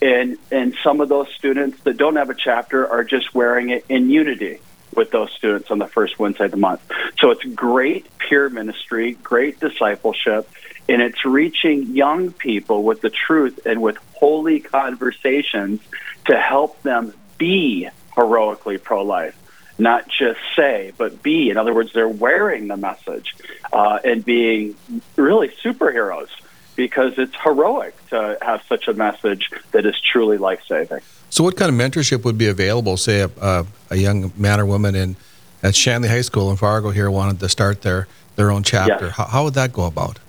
And, 0.00 0.38
and 0.50 0.76
some 0.82 1.00
of 1.00 1.08
those 1.08 1.28
students 1.34 1.80
that 1.82 1.96
don't 1.96 2.16
have 2.16 2.30
a 2.30 2.34
chapter 2.34 2.86
are 2.88 3.04
just 3.04 3.34
wearing 3.34 3.70
it 3.70 3.84
in 3.88 4.10
unity 4.10 4.58
with 4.96 5.10
those 5.10 5.30
students 5.32 5.70
on 5.70 5.78
the 5.78 5.86
first 5.86 6.18
Wednesday 6.18 6.46
of 6.46 6.50
the 6.50 6.56
month. 6.56 6.80
So 7.18 7.30
it's 7.30 7.44
great 7.44 8.06
peer 8.18 8.48
ministry, 8.48 9.12
great 9.22 9.60
discipleship, 9.60 10.48
and 10.88 11.00
it's 11.00 11.24
reaching 11.24 11.94
young 11.94 12.32
people 12.32 12.82
with 12.82 13.00
the 13.00 13.10
truth 13.10 13.66
and 13.66 13.80
with 13.80 13.96
holy 14.14 14.60
conversations 14.60 15.80
to 16.26 16.36
help 16.38 16.80
them 16.82 17.12
be 17.38 17.88
heroically 18.14 18.78
pro 18.78 19.02
life. 19.02 19.38
Not 19.76 20.08
just 20.08 20.38
say, 20.54 20.92
but 20.96 21.22
be. 21.22 21.50
In 21.50 21.56
other 21.56 21.74
words, 21.74 21.92
they're 21.92 22.08
wearing 22.08 22.68
the 22.68 22.76
message 22.76 23.34
uh, 23.72 23.98
and 24.04 24.24
being 24.24 24.76
really 25.16 25.48
superheroes 25.48 26.28
because 26.76 27.14
it's 27.18 27.34
heroic 27.42 27.94
to 28.10 28.38
have 28.40 28.62
such 28.68 28.88
a 28.88 28.94
message 28.94 29.50
that 29.72 29.86
is 29.86 30.00
truly 30.00 30.38
life 30.38 30.62
saving. 30.68 31.00
So, 31.34 31.42
what 31.42 31.56
kind 31.56 31.68
of 31.68 31.76
mentorship 31.76 32.22
would 32.22 32.38
be 32.38 32.46
available? 32.46 32.96
Say 32.96 33.22
a, 33.22 33.30
a, 33.42 33.66
a, 33.90 33.96
young 33.96 34.32
man 34.36 34.60
or 34.60 34.66
woman 34.66 34.94
in 34.94 35.16
at 35.64 35.74
Shanley 35.74 36.08
High 36.08 36.20
School 36.20 36.48
in 36.52 36.56
Fargo 36.56 36.90
here 36.90 37.10
wanted 37.10 37.40
to 37.40 37.48
start 37.48 37.82
their 37.82 38.06
their 38.36 38.52
own 38.52 38.62
chapter. 38.62 39.06
Yes. 39.06 39.16
How, 39.16 39.24
how, 39.24 39.42
would 39.42 39.54
that 39.54 39.72
go 39.72 39.86
about? 39.86 40.20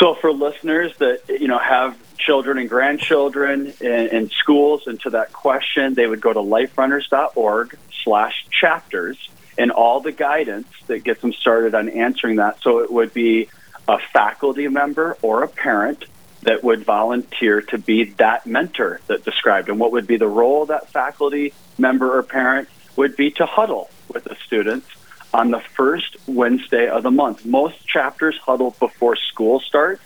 So, 0.00 0.14
for 0.14 0.32
listeners 0.32 0.96
that 0.96 1.28
you 1.28 1.46
know 1.46 1.58
have 1.58 1.94
children 2.16 2.56
and 2.56 2.70
grandchildren 2.70 3.74
in, 3.82 4.08
in 4.08 4.30
schools, 4.30 4.86
and 4.86 4.98
to 5.00 5.10
that 5.10 5.34
question, 5.34 5.92
they 5.92 6.06
would 6.06 6.22
go 6.22 6.32
to 6.32 6.40
liferunners.org/slash 6.40 8.46
chapters, 8.48 9.28
and 9.58 9.70
all 9.70 10.00
the 10.00 10.12
guidance 10.12 10.68
that 10.86 11.04
gets 11.04 11.20
them 11.20 11.34
started 11.34 11.74
on 11.74 11.90
answering 11.90 12.36
that. 12.36 12.62
So 12.62 12.78
it 12.78 12.90
would 12.90 13.12
be 13.12 13.50
a 13.86 13.98
faculty 13.98 14.68
member 14.68 15.18
or 15.20 15.42
a 15.42 15.48
parent 15.48 16.06
that 16.42 16.64
would 16.64 16.84
volunteer 16.84 17.62
to 17.62 17.78
be 17.78 18.04
that 18.18 18.46
mentor 18.46 19.00
that 19.06 19.24
described. 19.24 19.68
And 19.68 19.78
what 19.78 19.92
would 19.92 20.06
be 20.06 20.16
the 20.16 20.28
role 20.28 20.62
of 20.62 20.68
that 20.68 20.90
faculty 20.90 21.52
member 21.78 22.16
or 22.18 22.22
parent 22.22 22.68
would 22.96 23.16
be 23.16 23.30
to 23.32 23.46
huddle 23.46 23.90
with 24.08 24.24
the 24.24 24.36
students 24.46 24.86
on 25.32 25.50
the 25.50 25.60
first 25.60 26.16
Wednesday 26.26 26.88
of 26.88 27.02
the 27.02 27.10
month. 27.10 27.46
Most 27.46 27.86
chapters 27.86 28.36
huddle 28.38 28.74
before 28.78 29.16
school 29.16 29.60
starts, 29.60 30.02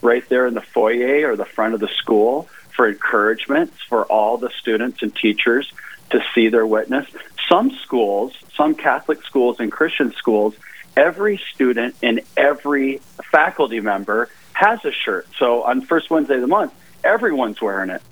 right 0.00 0.26
there 0.28 0.46
in 0.46 0.54
the 0.54 0.62
foyer 0.62 1.30
or 1.30 1.36
the 1.36 1.44
front 1.44 1.74
of 1.74 1.80
the 1.80 1.88
school 1.88 2.48
for 2.74 2.88
encouragement 2.88 3.72
for 3.88 4.04
all 4.06 4.38
the 4.38 4.50
students 4.58 5.02
and 5.02 5.14
teachers 5.14 5.70
to 6.10 6.22
see 6.34 6.48
their 6.48 6.66
witness. 6.66 7.06
Some 7.48 7.70
schools, 7.82 8.32
some 8.56 8.74
Catholic 8.74 9.22
schools 9.24 9.60
and 9.60 9.70
Christian 9.70 10.12
schools, 10.12 10.54
every 10.96 11.40
student 11.52 11.94
and 12.02 12.20
every 12.36 13.00
faculty 13.30 13.80
member 13.80 14.28
has 14.60 14.84
a 14.84 14.92
shirt. 14.92 15.26
So 15.38 15.62
on 15.62 15.80
first 15.80 16.10
Wednesday 16.10 16.34
of 16.34 16.42
the 16.42 16.46
month, 16.46 16.74
everyone's 17.02 17.62
wearing 17.62 17.88
it. 17.88 18.02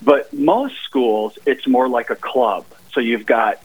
But 0.00 0.32
most 0.32 0.74
schools, 0.84 1.38
it's 1.44 1.66
more 1.66 1.86
like 1.86 2.08
a 2.08 2.16
club. 2.16 2.64
So 2.92 3.00
you've 3.00 3.26
got 3.26 3.62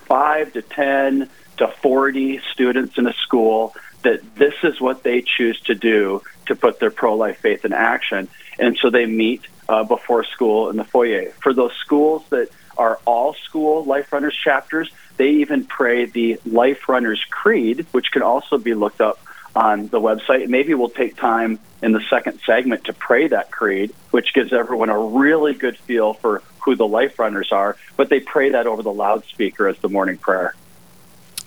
five 0.00 0.52
to 0.52 0.60
10 0.60 1.30
to 1.56 1.68
40 1.68 2.40
students 2.52 2.98
in 2.98 3.06
a 3.06 3.14
school 3.14 3.74
that 4.02 4.20
this 4.34 4.52
is 4.62 4.78
what 4.78 5.04
they 5.04 5.22
choose 5.22 5.58
to 5.62 5.74
do 5.74 6.22
to 6.44 6.54
put 6.54 6.80
their 6.80 6.90
pro 6.90 7.14
life 7.16 7.38
faith 7.38 7.64
in 7.64 7.72
action. 7.72 8.28
And 8.58 8.76
so 8.76 8.90
they 8.90 9.06
meet 9.06 9.46
uh, 9.66 9.84
before 9.84 10.22
school 10.24 10.68
in 10.68 10.76
the 10.76 10.84
foyer. 10.84 11.30
For 11.40 11.54
those 11.54 11.72
schools 11.76 12.22
that 12.28 12.50
are 12.76 13.00
all 13.06 13.32
school 13.32 13.84
Life 13.84 14.12
Runners 14.12 14.36
chapters, 14.36 14.90
they 15.16 15.30
even 15.30 15.64
pray 15.64 16.04
the 16.04 16.38
Life 16.44 16.90
Runners 16.90 17.24
Creed, 17.30 17.86
which 17.92 18.10
can 18.12 18.20
also 18.20 18.58
be 18.58 18.74
looked 18.74 19.00
up 19.00 19.18
on 19.56 19.88
the 19.88 20.00
website. 20.00 20.48
Maybe 20.48 20.74
we'll 20.74 20.90
take 20.90 21.16
time 21.16 21.58
in 21.82 21.92
the 21.92 22.02
second 22.10 22.40
segment 22.46 22.84
to 22.84 22.92
pray 22.92 23.26
that 23.28 23.50
creed, 23.50 23.92
which 24.10 24.34
gives 24.34 24.52
everyone 24.52 24.90
a 24.90 24.98
really 24.98 25.54
good 25.54 25.76
feel 25.78 26.14
for 26.14 26.42
who 26.60 26.76
the 26.76 26.86
Life 26.86 27.18
Runners 27.18 27.50
are. 27.52 27.76
But 27.96 28.10
they 28.10 28.20
pray 28.20 28.50
that 28.50 28.66
over 28.66 28.82
the 28.82 28.92
loudspeaker 28.92 29.66
as 29.68 29.78
the 29.78 29.88
morning 29.88 30.18
prayer. 30.18 30.54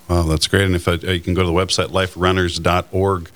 Well, 0.07 0.23
that's 0.23 0.47
great. 0.47 0.63
And 0.63 0.75
if 0.75 0.87
uh, 0.87 0.93
you 0.93 1.19
can 1.19 1.35
go 1.35 1.41
to 1.41 1.47
the 1.47 1.53
website 1.53 1.89
liferunners.org 1.89 3.29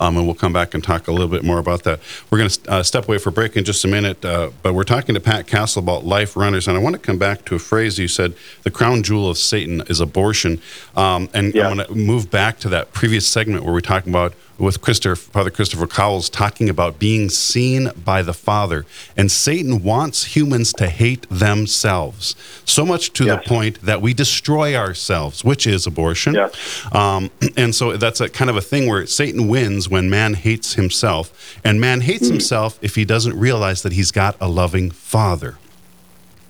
um, 0.00 0.16
and 0.16 0.26
we'll 0.26 0.34
come 0.34 0.52
back 0.52 0.74
and 0.74 0.82
talk 0.82 1.08
a 1.08 1.12
little 1.12 1.28
bit 1.28 1.44
more 1.44 1.58
about 1.58 1.84
that. 1.84 2.00
We're 2.30 2.38
going 2.38 2.50
to 2.50 2.70
uh, 2.70 2.82
step 2.82 3.08
away 3.08 3.18
for 3.18 3.30
break 3.30 3.56
in 3.56 3.64
just 3.64 3.84
a 3.84 3.88
minute, 3.88 4.24
uh, 4.24 4.50
but 4.62 4.74
we're 4.74 4.84
talking 4.84 5.14
to 5.14 5.20
Pat 5.20 5.46
Castle 5.46 5.82
about 5.82 6.04
life 6.04 6.36
runners, 6.36 6.68
and 6.68 6.76
I 6.76 6.80
want 6.80 6.94
to 6.94 7.00
come 7.00 7.18
back 7.18 7.44
to 7.46 7.54
a 7.54 7.58
phrase 7.58 7.98
you 7.98 8.08
said: 8.08 8.34
"The 8.62 8.70
crown 8.70 9.02
jewel 9.02 9.30
of 9.30 9.38
Satan 9.38 9.82
is 9.88 10.00
abortion," 10.00 10.60
um, 10.96 11.28
and 11.34 11.54
yeah. 11.54 11.66
I 11.66 11.74
want 11.74 11.88
to 11.88 11.94
move 11.94 12.30
back 12.30 12.58
to 12.60 12.68
that 12.70 12.92
previous 12.92 13.26
segment 13.26 13.64
where 13.64 13.72
we're 13.72 13.80
talking 13.80 14.12
about 14.12 14.34
with 14.58 14.80
Christopher, 14.80 15.16
Father 15.16 15.50
Christopher 15.50 15.86
Cowles 15.86 16.28
talking 16.28 16.68
about 16.68 16.98
being 16.98 17.28
seen 17.28 17.90
by 18.04 18.22
the 18.22 18.32
Father. 18.32 18.86
And 19.16 19.30
Satan 19.30 19.82
wants 19.82 20.36
humans 20.36 20.72
to 20.74 20.88
hate 20.88 21.26
themselves, 21.30 22.34
so 22.64 22.86
much 22.86 23.12
to 23.14 23.24
yes. 23.24 23.42
the 23.42 23.48
point 23.48 23.80
that 23.82 24.00
we 24.00 24.14
destroy 24.14 24.74
ourselves, 24.74 25.44
which 25.44 25.66
is 25.66 25.86
abortion. 25.86 26.34
Yes. 26.34 26.94
Um, 26.94 27.30
and 27.56 27.74
so 27.74 27.96
that's 27.96 28.20
a 28.20 28.28
kind 28.28 28.50
of 28.50 28.56
a 28.56 28.62
thing 28.62 28.88
where 28.88 29.06
Satan 29.06 29.48
wins 29.48 29.88
when 29.88 30.08
man 30.08 30.34
hates 30.34 30.74
himself. 30.74 31.58
And 31.64 31.80
man 31.80 32.00
hates 32.00 32.28
mm. 32.28 32.32
himself 32.32 32.78
if 32.82 32.94
he 32.94 33.04
doesn't 33.04 33.38
realize 33.38 33.82
that 33.82 33.92
he's 33.92 34.10
got 34.10 34.36
a 34.40 34.48
loving 34.48 34.90
Father. 34.90 35.58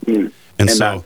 Mm. 0.05 0.33
And 0.59 0.71
Amen. 0.71 0.77
so. 0.77 1.05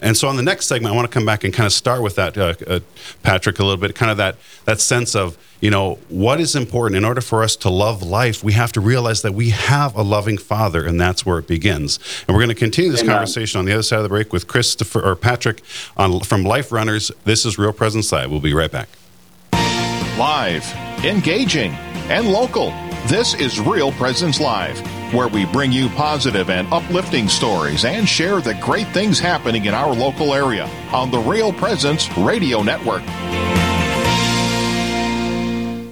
And 0.00 0.16
so, 0.16 0.28
on 0.28 0.36
the 0.36 0.42
next 0.42 0.66
segment, 0.66 0.92
I 0.92 0.96
want 0.96 1.10
to 1.10 1.12
come 1.12 1.26
back 1.26 1.44
and 1.44 1.52
kind 1.52 1.66
of 1.66 1.72
start 1.72 2.02
with 2.02 2.16
that, 2.16 2.36
uh, 2.36 2.54
uh, 2.66 2.80
Patrick, 3.22 3.58
a 3.58 3.62
little 3.62 3.76
bit, 3.76 3.94
kind 3.94 4.10
of 4.10 4.16
that 4.16 4.36
that 4.64 4.80
sense 4.80 5.14
of 5.14 5.36
you 5.60 5.70
know, 5.70 5.98
what 6.08 6.40
is 6.40 6.56
important 6.56 6.96
in 6.96 7.04
order 7.04 7.20
for 7.20 7.42
us 7.42 7.54
to 7.56 7.70
love 7.70 8.02
life, 8.02 8.42
we 8.42 8.54
have 8.54 8.72
to 8.72 8.80
realize 8.80 9.22
that 9.22 9.32
we 9.32 9.50
have 9.50 9.94
a 9.94 10.02
loving 10.02 10.38
Father, 10.38 10.84
and 10.84 11.00
that's 11.00 11.26
where 11.26 11.38
it 11.38 11.46
begins. 11.46 11.98
And 12.26 12.34
we're 12.34 12.42
going 12.42 12.48
to 12.48 12.54
continue 12.54 12.90
this 12.90 13.02
Amen. 13.02 13.16
conversation 13.16 13.58
on 13.58 13.66
the 13.66 13.72
other 13.72 13.82
side 13.82 13.98
of 13.98 14.02
the 14.04 14.08
break 14.08 14.32
with 14.32 14.46
Christopher 14.46 15.02
or 15.02 15.14
Patrick 15.16 15.62
on, 15.96 16.20
from 16.20 16.44
Life 16.44 16.72
Runners. 16.72 17.12
This 17.24 17.44
is 17.44 17.58
Real 17.58 17.72
Presence 17.72 18.10
Live. 18.10 18.30
We'll 18.30 18.40
be 18.40 18.54
right 18.54 18.72
back. 18.72 18.88
Live, 20.18 20.64
engaging, 21.04 21.72
and 22.08 22.28
local. 22.28 22.70
This 23.06 23.34
is 23.34 23.60
Real 23.60 23.92
Presence 23.92 24.40
Live, 24.40 24.78
where 25.12 25.28
we 25.28 25.44
bring 25.46 25.72
you 25.72 25.88
positive 25.90 26.50
and 26.50 26.72
uplifting 26.72 27.28
stories 27.28 27.84
and 27.84 28.08
share 28.08 28.40
the 28.40 28.54
great 28.54 28.86
things 28.88 29.18
happening 29.18 29.64
in 29.64 29.74
our 29.74 29.92
local 29.92 30.34
area 30.34 30.64
on 30.92 31.10
the 31.10 31.18
Real 31.18 31.52
Presence 31.52 32.08
Radio 32.16 32.62
Network. 32.62 33.02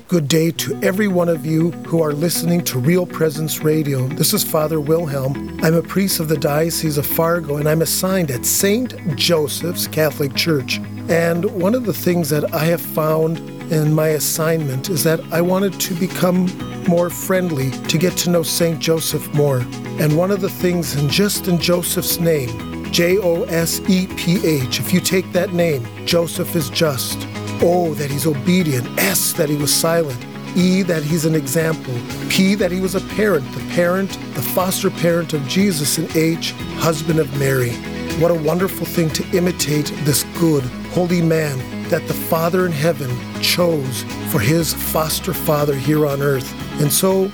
Good 0.09 0.27
day 0.27 0.53
to 0.53 0.75
every 0.83 1.07
one 1.07 1.29
of 1.29 1.45
you 1.45 1.71
who 1.87 2.03
are 2.03 2.15
listening 2.15 2.65
to 2.65 2.79
Real 2.79 3.05
Presence 3.05 3.59
Radio. 3.59 4.07
This 4.09 4.33
is 4.33 4.43
Father 4.43 4.81
Wilhelm. 4.81 5.61
I'm 5.63 5.75
a 5.75 5.83
priest 5.83 6.19
of 6.19 6.29
the 6.29 6.39
Diocese 6.39 6.97
of 6.97 7.05
Fargo 7.05 7.59
and 7.59 7.69
I'm 7.69 7.83
assigned 7.83 8.31
at 8.31 8.47
St. 8.47 9.17
Joseph's 9.17 9.87
Catholic 9.87 10.35
Church. 10.35 10.79
And 11.11 11.45
one 11.61 11.75
of 11.75 11.85
the 11.85 11.93
things 11.93 12.31
that 12.31 12.55
I 12.55 12.65
have 12.65 12.81
found 12.81 13.39
in 13.71 13.93
my 13.93 14.09
assignment 14.09 14.89
is 14.89 15.05
that 15.05 15.21
I 15.31 15.43
wanted 15.43 15.79
to 15.79 15.95
become 15.95 16.47
more 16.89 17.11
friendly, 17.11 17.71
to 17.71 17.99
get 17.99 18.17
to 18.19 18.31
know 18.31 18.43
St. 18.43 18.79
Joseph 18.81 19.33
more. 19.35 19.61
And 20.01 20.17
one 20.17 20.31
of 20.31 20.41
the 20.41 20.49
things, 20.49 20.97
in 20.97 21.09
just 21.09 21.47
in 21.47 21.59
Joseph's 21.59 22.19
name, 22.19 22.91
J 22.91 23.19
O 23.19 23.43
S 23.45 23.81
E 23.89 24.07
P 24.17 24.45
H, 24.47 24.81
if 24.81 24.93
you 24.93 25.01
take 25.01 25.31
that 25.33 25.53
name, 25.53 25.87
Joseph 26.07 26.57
is 26.57 26.71
just. 26.71 27.19
O, 27.61 27.95
that 27.95 28.11
he's 28.11 28.27
obedient. 28.27 28.87
S, 28.99 29.33
that 29.35 29.49
he 29.49 29.57
was 29.57 29.73
silent. 29.73 30.25
E, 30.57 30.83
that 30.83 31.03
he's 31.03 31.25
an 31.25 31.35
example. 31.35 31.95
P, 32.31 32.55
that 32.55 32.73
he 32.73 32.81
was 32.81 32.95
a 32.95 33.01
parent, 33.15 33.51
the 33.53 33.75
parent, 33.75 34.11
the 34.35 34.43
foster 34.43 34.91
parent 34.91 35.35
of 35.35 35.47
Jesus. 35.47 35.99
And 35.99 36.15
H, 36.17 36.53
husband 36.79 37.19
of 37.19 37.39
Mary. 37.39 37.73
What 38.21 38.31
a 38.31 38.35
wonderful 38.35 38.87
thing 38.87 39.11
to 39.11 39.37
imitate 39.37 39.93
this 40.05 40.25
good, 40.39 40.65
holy 40.93 41.23
man 41.23 41.59
that 41.89 42.07
the 42.07 42.15
Father 42.15 42.67
in 42.67 42.73
heaven 42.73 43.11
chose 43.41 44.03
for 44.31 44.41
his 44.41 44.75
foster 44.75 45.33
father 45.33 45.75
here 45.75 46.07
on 46.07 46.21
earth. 46.21 46.53
And 46.81 46.93
so, 46.93 47.29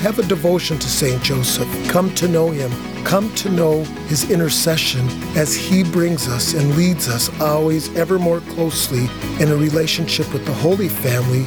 have 0.00 0.18
a 0.18 0.22
devotion 0.22 0.78
to 0.78 0.88
St. 0.88 1.22
Joseph. 1.22 1.68
Come 1.88 2.14
to 2.14 2.28
know 2.28 2.50
him 2.50 2.70
come 3.04 3.32
to 3.34 3.50
know 3.50 3.82
his 4.08 4.30
intercession 4.30 5.08
as 5.36 5.54
he 5.54 5.82
brings 5.82 6.28
us 6.28 6.54
and 6.54 6.76
leads 6.76 7.08
us 7.08 7.30
always 7.40 7.94
ever 7.96 8.18
more 8.18 8.40
closely 8.40 9.08
in 9.40 9.50
a 9.50 9.56
relationship 9.56 10.32
with 10.32 10.44
the 10.44 10.52
Holy 10.52 10.88
Family. 10.88 11.44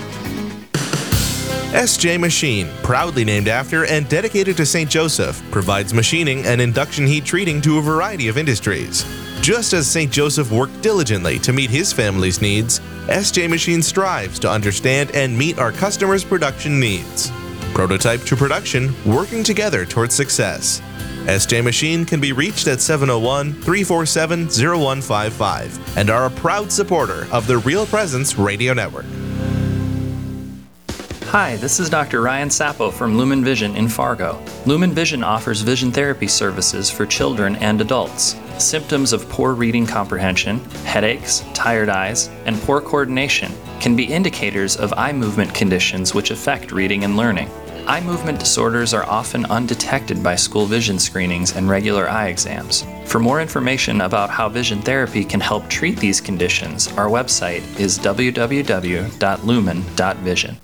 SJ 1.73 2.19
Machine, 2.19 2.69
proudly 2.83 3.23
named 3.25 3.47
after 3.47 3.85
and 3.85 4.07
dedicated 4.07 4.55
to 4.57 4.65
St. 4.65 4.89
Joseph, 4.89 5.41
provides 5.49 5.93
machining 5.93 6.45
and 6.45 6.61
induction 6.61 7.07
heat 7.07 7.25
treating 7.25 7.61
to 7.61 7.79
a 7.79 7.81
variety 7.81 8.27
of 8.27 8.37
industries. 8.37 9.05
Just 9.41 9.73
as 9.73 9.89
St. 9.89 10.11
Joseph 10.11 10.51
worked 10.51 10.81
diligently 10.81 11.39
to 11.39 11.51
meet 11.51 11.69
his 11.69 11.91
family's 11.91 12.41
needs, 12.41 12.79
SJ 13.07 13.49
Machine 13.49 13.81
strives 13.81 14.39
to 14.39 14.49
understand 14.49 15.11
and 15.13 15.37
meet 15.37 15.59
our 15.59 15.73
customers' 15.73 16.23
production 16.23 16.79
needs. 16.79 17.31
Prototype 17.73 18.21
to 18.21 18.35
production, 18.37 18.93
working 19.05 19.43
together 19.43 19.85
towards 19.85 20.15
success. 20.15 20.81
SJ 21.25 21.63
Machine 21.65 22.05
can 22.05 22.21
be 22.21 22.31
reached 22.31 22.67
at 22.67 22.79
701 22.79 23.53
347 23.55 24.47
0155 24.47 25.97
and 25.97 26.09
are 26.09 26.27
a 26.27 26.31
proud 26.31 26.71
supporter 26.71 27.27
of 27.29 27.45
the 27.45 27.57
Real 27.57 27.85
Presence 27.85 28.37
Radio 28.37 28.73
Network. 28.73 29.05
Hi, 31.33 31.55
this 31.55 31.79
is 31.79 31.89
Dr. 31.89 32.21
Ryan 32.21 32.51
Sappo 32.51 32.91
from 32.91 33.17
Lumen 33.17 33.43
Vision 33.43 33.75
in 33.75 33.89
Fargo. 33.89 34.39
Lumen 34.67 34.91
Vision 34.91 35.23
offers 35.23 35.61
vision 35.61 35.91
therapy 35.91 36.27
services 36.27 36.91
for 36.91 37.07
children 37.07 37.55
and 37.55 37.81
adults. 37.81 38.35
Symptoms 38.59 39.13
of 39.13 39.27
poor 39.29 39.55
reading 39.55 39.87
comprehension, 39.87 40.59
headaches, 40.85 41.43
tired 41.55 41.89
eyes, 41.89 42.29
and 42.45 42.61
poor 42.61 42.81
coordination 42.81 43.51
can 43.79 43.95
be 43.95 44.13
indicators 44.13 44.77
of 44.77 44.93
eye 44.93 45.11
movement 45.11 45.55
conditions 45.55 46.13
which 46.13 46.29
affect 46.29 46.71
reading 46.71 47.03
and 47.03 47.17
learning. 47.17 47.49
Eye 47.87 48.01
movement 48.01 48.39
disorders 48.39 48.93
are 48.93 49.07
often 49.07 49.45
undetected 49.45 50.21
by 50.21 50.35
school 50.35 50.67
vision 50.67 50.99
screenings 50.99 51.55
and 51.55 51.67
regular 51.67 52.07
eye 52.07 52.27
exams. 52.27 52.85
For 53.05 53.17
more 53.17 53.41
information 53.41 54.01
about 54.01 54.29
how 54.29 54.49
vision 54.49 54.83
therapy 54.83 55.25
can 55.25 55.39
help 55.39 55.67
treat 55.67 55.97
these 55.97 56.21
conditions, 56.21 56.89
our 56.89 57.07
website 57.07 57.63
is 57.79 57.97
www.lumen.vision. 57.97 60.57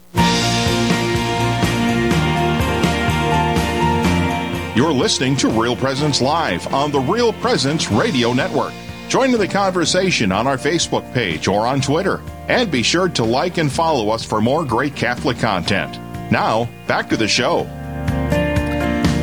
You're 4.79 4.93
listening 4.93 5.36
to 5.36 5.50
Real 5.50 5.75
Presence 5.75 6.21
Live 6.21 6.74
on 6.74 6.89
the 6.89 7.01
Real 7.01 7.33
Presence 7.33 7.91
Radio 7.91 8.31
Network. 8.31 8.71
Join 9.09 9.33
in 9.33 9.38
the 9.38 9.45
conversation 9.45 10.31
on 10.31 10.48
our 10.48 10.55
Facebook 10.55 11.13
page 11.13 11.50
or 11.50 11.67
on 11.67 11.81
Twitter. 11.81 12.21
And 12.48 12.71
be 12.71 12.81
sure 12.81 13.09
to 13.09 13.25
like 13.25 13.57
and 13.57 13.69
follow 13.69 14.09
us 14.09 14.24
for 14.24 14.39
more 14.39 14.63
great 14.63 14.95
Catholic 14.95 15.38
content. 15.38 16.00
Now, 16.31 16.69
back 16.88 17.09
to 17.09 17.17
the 17.17 17.27
show. 17.27 17.65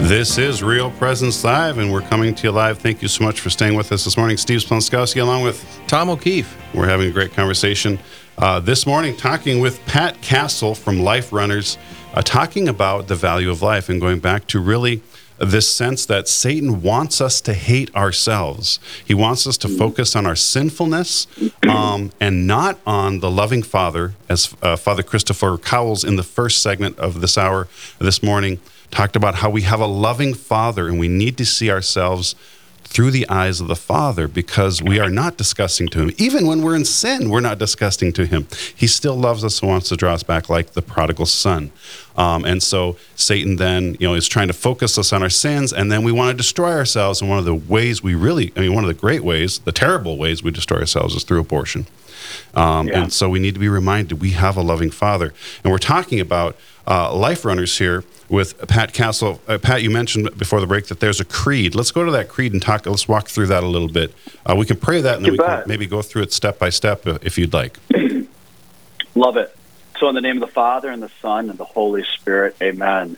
This 0.07 0.37
is 0.37 0.63
Real 0.63 0.91
Presence 0.91 1.43
Live, 1.43 1.79
and 1.79 1.91
we're 1.91 2.03
coming 2.03 2.35
to 2.35 2.43
you 2.49 2.51
live. 2.51 2.77
Thank 2.77 3.01
you 3.01 3.09
so 3.09 3.25
much 3.25 3.41
for 3.41 3.49
staying 3.49 3.77
with 3.77 3.91
us 3.93 4.05
this 4.05 4.19
morning. 4.19 4.37
Steve 4.37 4.61
Splonskowski, 4.61 5.23
along 5.23 5.43
with 5.43 5.65
Tom 5.87 6.11
O'Keefe. 6.11 6.55
We're 6.75 6.87
having 6.87 7.09
a 7.09 7.13
great 7.13 7.33
conversation 7.33 7.99
uh, 8.37 8.61
this 8.61 8.87
morning, 8.87 9.17
talking 9.17 9.61
with 9.61 9.83
Pat 9.87 10.21
Castle 10.21 10.75
from 10.75 11.01
Life 11.01 11.33
Runners, 11.33 11.79
uh, 12.13 12.21
talking 12.21 12.69
about 12.69 13.09
the 13.09 13.15
value 13.15 13.51
of 13.51 13.63
life 13.63 13.89
and 13.89 14.03
going 14.03 14.19
back 14.19 14.47
to 14.49 14.61
really 14.61 15.01
this 15.38 15.71
sense 15.71 16.07
that 16.07 16.28
Satan 16.28 16.83
wants 16.83 17.21
us 17.21 17.40
to 17.43 17.55
hate 17.55 17.95
ourselves. 17.95 18.78
He 19.05 19.14
wants 19.14 19.47
us 19.47 19.59
to 19.59 19.69
focus 19.69 20.16
on 20.16 20.26
our 20.26 20.37
sinfulness 20.37 21.26
um, 21.69 22.12
and 22.21 22.47
not 22.47 22.78
on 22.87 23.21
the 23.21 23.31
loving 23.31 23.62
Father, 23.62 24.14
as 24.28 24.55
uh, 24.62 24.76
Father 24.76 25.02
Christopher 25.02 25.59
Cowles 25.59 26.05
in 26.05 26.16
the 26.16 26.23
first 26.23 26.62
segment 26.62 26.99
of 26.99 27.21
this 27.21 27.37
hour 27.37 27.69
this 27.99 28.23
morning 28.23 28.61
talked 28.90 29.16
about 29.16 29.37
how 29.37 29.50
we 29.50 29.62
have 29.62 29.81
a 29.81 29.87
loving 29.87 30.33
Father 30.33 30.88
and 30.88 30.99
we 30.99 31.09
need 31.09 31.37
to 31.37 31.45
see 31.45 31.71
ourselves 31.71 32.35
through 32.87 33.11
the 33.11 33.28
eyes 33.28 33.61
of 33.61 33.69
the 33.69 33.76
Father 33.76 34.28
because 34.28 34.83
we 34.83 34.99
are 34.99 35.11
not 35.11 35.37
disgusting 35.37 35.88
to 35.88 36.00
Him. 36.00 36.12
Even 36.16 36.47
when 36.47 36.62
we're 36.62 36.76
in 36.76 36.85
sin, 36.85 37.28
we're 37.28 37.40
not 37.40 37.59
disgusting 37.59 38.12
to 38.14 38.26
Him. 38.26 38.47
He 38.75 38.87
still 38.87 39.16
loves 39.16 39.45
us 39.45 39.61
and 39.61 39.71
wants 39.71 39.88
to 39.90 39.97
draw 39.97 40.14
us 40.14 40.23
back 40.23 40.49
like 40.49 40.73
the 40.73 40.83
prodigal 40.83 41.26
son. 41.26 41.73
Um, 42.16 42.45
and 42.45 42.62
so 42.62 42.97
Satan 43.14 43.57
then, 43.57 43.97
you 44.00 44.09
know, 44.09 44.14
is 44.14 44.28
trying 44.28 44.49
to 44.49 44.55
focus 44.55 44.97
us 44.99 45.12
on 45.12 45.23
our 45.23 45.31
sins, 45.31 45.73
and 45.73 45.93
then 45.93 46.02
we 46.02 46.12
want 46.12 46.31
to 46.31 46.37
destroy 46.37 46.73
ourselves. 46.73 47.21
And 47.21 47.28
one 47.28 47.38
of 47.38 47.45
the 47.45 47.55
ways 47.55 48.02
we 48.02 48.14
really, 48.14 48.52
I 48.57 48.61
mean, 48.61 48.75
one 48.75 48.85
of 48.85 48.88
the 48.88 48.95
great 48.95 49.23
ways, 49.23 49.59
the 49.59 49.73
terrible 49.73 50.16
ways 50.16 50.43
we 50.43 50.50
destroy 50.50 50.78
ourselves 50.78 51.14
is 51.14 51.25
through 51.25 51.40
abortion. 51.40 51.87
Um, 52.55 52.88
yeah. 52.88 53.02
And 53.02 53.12
so 53.12 53.28
we 53.28 53.38
need 53.38 53.55
to 53.55 53.61
be 53.61 53.69
reminded 53.69 54.21
we 54.21 54.31
have 54.33 54.57
a 54.57 54.62
loving 54.62 54.90
Father. 54.90 55.35
And 55.62 55.73
we're 55.73 55.78
talking 55.78 56.21
about 56.21 56.57
uh, 56.87 57.14
life 57.14 57.45
runners 57.45 57.78
here 57.78 58.05
with 58.28 58.59
Pat 58.68 58.92
Castle. 58.92 59.40
Uh, 59.47 59.59
Pat, 59.59 59.83
you 59.83 59.90
mentioned 59.90 60.37
before 60.37 60.61
the 60.61 60.66
break 60.66 60.87
that 60.87 61.00
there's 61.00 61.21
a 61.21 61.25
creed. 61.25 61.75
Let's 61.75 61.90
go 61.90 62.04
to 62.04 62.11
that 62.12 62.28
creed 62.28 62.52
and 62.52 62.61
talk. 62.61 62.87
Let's 62.87 63.09
walk 63.09 63.28
through 63.28 63.47
that 63.49 63.62
a 63.62 63.66
little 63.66 63.88
bit. 63.88 64.14
Uh, 64.45 64.54
we 64.56 64.66
can 64.66 64.76
pray 64.76 65.00
that, 65.00 65.16
and 65.16 65.25
then 65.25 65.33
we 65.33 65.38
can 65.38 65.64
maybe 65.66 65.87
go 65.87 66.02
through 66.02 66.23
it 66.23 66.33
step 66.33 66.59
by 66.59 66.71
step 66.71 67.06
uh, 67.06 67.18
if 67.23 67.38
you'd 67.38 67.52
like. 67.52 67.78
Love 69.14 69.37
it. 69.37 69.56
So, 69.99 70.09
in 70.09 70.14
the 70.14 70.21
name 70.21 70.42
of 70.42 70.49
the 70.49 70.52
Father 70.52 70.90
and 70.90 71.02
the 71.02 71.11
Son 71.23 71.49
and 71.49 71.59
the 71.59 71.64
Holy 71.64 72.04
Spirit, 72.04 72.56
Amen. 72.62 73.16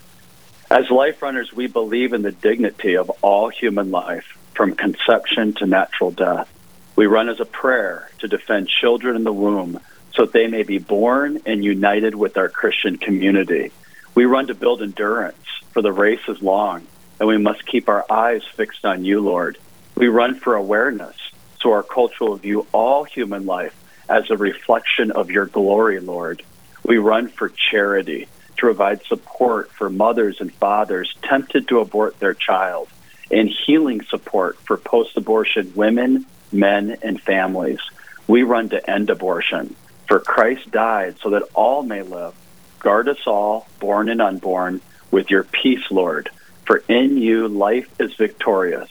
As 0.71 0.91
life 0.91 1.23
runners, 1.23 1.53
we 1.53 1.67
believe 1.67 2.13
in 2.13 2.23
the 2.23 2.33
dignity 2.33 2.97
of 2.97 3.09
all 3.23 3.49
human 3.49 3.91
life, 3.91 4.37
from 4.55 4.75
conception 4.75 5.55
to 5.55 5.67
natural 5.67 6.11
death. 6.11 6.53
We 6.95 7.07
run 7.07 7.29
as 7.29 7.41
a 7.41 7.45
prayer 7.45 8.11
to 8.19 8.29
defend 8.29 8.69
children 8.69 9.17
in 9.17 9.25
the 9.25 9.33
womb 9.33 9.81
so 10.15 10.25
that 10.25 10.33
they 10.33 10.49
may 10.49 10.65
be 10.65 10.79
born 10.79 11.41
and 11.47 11.65
united 11.65 12.17
with 12.17 12.37
our 12.37 12.49
Christian 12.49 12.99
community. 12.99 13.71
We 14.19 14.25
run 14.25 14.49
to 14.49 14.55
build 14.55 14.83
endurance, 14.83 15.47
for 15.71 15.81
the 15.81 15.93
race 15.93 16.27
is 16.27 16.43
long, 16.43 16.85
and 17.21 17.29
we 17.29 17.39
must 17.39 17.65
keep 17.65 17.89
our 17.89 18.05
eyes 18.11 18.43
fixed 18.57 18.85
on 18.85 19.05
you, 19.05 19.21
Lord. 19.21 19.59
We 19.95 20.09
run 20.09 20.35
for 20.35 20.57
awareness, 20.57 21.15
so 21.61 21.71
our 21.71 21.85
culture 21.85 22.25
will 22.25 22.35
view 22.35 22.67
all 22.73 23.05
human 23.05 23.47
life 23.47 23.77
as 24.09 24.29
a 24.29 24.37
reflection 24.37 25.13
of 25.13 25.31
your 25.31 25.47
glory, 25.47 26.01
Lord. 26.01 26.43
We 26.83 26.99
run 26.99 27.29
for 27.29 27.49
charity, 27.49 28.27
to 28.57 28.61
provide 28.61 29.05
support 29.05 29.71
for 29.71 29.89
mothers 29.89 30.41
and 30.41 30.53
fathers 30.53 31.15
tempted 31.23 31.69
to 31.69 31.79
abort 31.79 32.19
their 32.19 32.35
child, 32.35 32.89
and 33.31 33.49
healing 33.49 34.03
support 34.03 34.59
for 34.63 34.77
post 34.77 35.17
abortion 35.17 35.75
women, 35.77 36.27
men, 36.51 36.97
and 37.05 37.23
families. 37.23 37.79
We 38.27 38.43
run 38.43 38.71
to 38.71 38.91
end 38.91 39.11
abortion, 39.11 39.77
for 40.09 40.19
Christ 40.19 40.73
died 40.73 41.21
so 41.23 41.31
that 41.31 41.45
all 41.55 41.85
may 41.85 42.03
live 42.03 42.35
Guard 42.81 43.09
us 43.09 43.27
all, 43.27 43.67
born 43.81 44.09
and 44.09 44.21
unborn, 44.21 44.81
with 45.11 45.31
your 45.31 45.43
peace, 45.43 45.91
Lord. 45.91 46.31
For 46.65 46.79
in 46.89 47.17
you 47.17 47.49
life 47.49 47.89
is 48.01 48.15
victorious. 48.15 48.91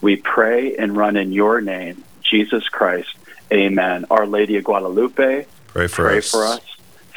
We 0.00 0.16
pray 0.16 0.76
and 0.76 0.96
run 0.96 1.16
in 1.16 1.32
your 1.32 1.60
name, 1.60 2.04
Jesus 2.22 2.68
Christ. 2.68 3.14
Amen. 3.52 4.06
Our 4.10 4.26
Lady 4.26 4.56
of 4.56 4.64
Guadalupe, 4.64 5.46
pray 5.68 5.86
for, 5.86 6.08
pray 6.08 6.18
us. 6.18 6.30
for 6.30 6.44
us. 6.44 6.60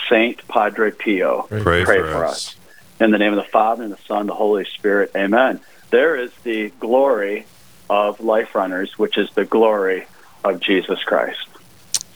Saint 0.09 0.45
Padre 0.47 0.91
Pio, 0.91 1.43
pray, 1.43 1.61
pray, 1.61 1.85
pray 1.85 1.99
for, 2.01 2.07
for 2.07 2.25
us. 2.25 2.47
us. 2.47 2.55
In 2.99 3.11
the 3.11 3.17
name 3.17 3.33
of 3.33 3.43
the 3.43 3.49
Father, 3.49 3.83
and 3.83 3.93
the 3.93 3.99
Son, 4.07 4.21
and 4.21 4.29
the 4.29 4.35
Holy 4.35 4.65
Spirit. 4.65 5.11
Amen. 5.15 5.59
There 5.89 6.15
is 6.15 6.31
the 6.43 6.69
glory 6.79 7.45
of 7.89 8.21
life 8.21 8.55
runners, 8.55 8.97
which 8.97 9.17
is 9.17 9.29
the 9.31 9.45
glory 9.45 10.07
of 10.43 10.59
Jesus 10.59 11.01
Christ. 11.03 11.45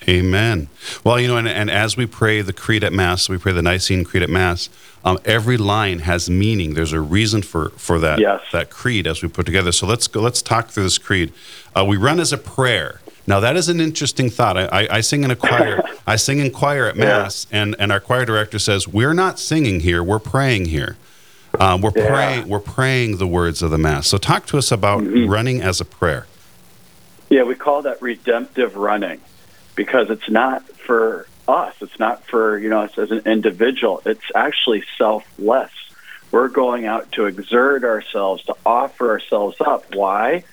Amen. 0.08 0.68
Well, 1.04 1.20
you 1.20 1.28
know, 1.28 1.38
and, 1.38 1.48
and, 1.48 1.70
as 1.70 1.98
we 1.98 2.06
pray 2.06 2.41
the 2.41 2.54
Creed 2.54 2.84
at 2.84 2.94
Mass, 2.94 3.28
we 3.28 3.38
pray 3.38 3.54
the 3.54 3.63
Nicene 3.63 4.04
Creed 4.04 4.22
at 4.22 4.30
Mass. 4.30 4.70
Um, 5.04 5.18
every 5.26 5.58
line 5.58 6.00
has 6.00 6.30
meaning. 6.30 6.76
There's 6.76 6.94
a 6.94 7.00
reason 7.00 7.41
for 7.41 7.70
for 7.72 8.00
that 8.00 8.20
yes. 8.20 8.41
that 8.52 8.70
creed 8.70 9.08
as 9.08 9.22
we 9.22 9.30
put 9.30 9.46
together. 9.46 9.72
So 9.72 9.88
let's 9.88 10.08
go. 10.08 10.22
Let's 10.22 10.41
talk 10.41 10.70
through 10.70 10.84
this 10.84 10.98
creed. 10.98 11.32
Uh, 11.76 11.86
we 11.86 11.98
run 11.98 12.20
as 12.20 12.34
a 12.34 12.38
prayer. 12.38 13.02
Now 13.28 13.39
that 13.39 13.56
is 13.56 13.70
an 13.70 13.80
interesting 13.80 14.30
thought. 14.30 14.58
I, 14.58 14.65
I, 14.65 14.88
I 14.98 15.02
sing 15.02 15.24
in 15.24 15.32
a 15.32 15.36
choir. 15.36 15.84
I 16.08 16.15
sing 16.15 16.39
in 16.39 16.52
choir 16.52 16.86
at 16.88 16.98
Mass, 16.98 17.48
yeah. 17.50 17.62
and 17.62 17.76
and 17.80 17.91
our 17.91 18.00
choir 18.00 18.26
director 18.26 18.60
says 18.60 18.88
we're 18.88 19.13
not 19.13 19.39
singing 19.39 19.80
here. 19.80 20.04
We're 20.04 20.20
praying 20.20 20.65
here. 20.65 20.98
Um, 21.60 21.82
we're 21.82 21.91
yeah. 21.96 22.08
praying. 22.08 22.48
We're 22.48 22.60
praying 22.60 23.18
the 23.18 23.28
words 23.28 23.62
of 23.62 23.72
the 23.72 23.78
Mass. 23.78 24.08
So 24.08 24.18
talk 24.18 24.46
to 24.48 24.58
us 24.58 24.72
about 24.72 25.04
mm-hmm. 25.04 25.30
running 25.30 25.62
as 25.62 25.80
a 25.80 25.86
prayer. 25.86 26.28
Yeah, 27.30 27.44
we 27.44 27.56
call 27.56 27.82
that 27.84 28.02
redemptive 28.02 28.76
running 28.76 29.22
because 29.76 30.10
it's 30.10 30.30
not 30.30 30.68
for 30.68 31.28
us. 31.48 31.76
It's 31.82 32.00
not 32.00 32.26
for, 32.26 32.58
you 32.58 32.70
know, 32.70 32.82
us 32.82 32.98
as 32.98 33.12
an 33.12 33.22
individual. 33.26 34.02
It's 34.06 34.32
actually 34.34 34.84
selfless. 34.98 35.72
We're 36.32 36.48
going 36.48 36.86
out 36.86 37.12
to 37.14 37.26
exert 37.26 37.84
ourselves, 37.84 38.44
to 38.46 38.56
offer 38.66 39.12
ourselves 39.12 39.58
up. 39.60 39.96
Why? 39.96 40.44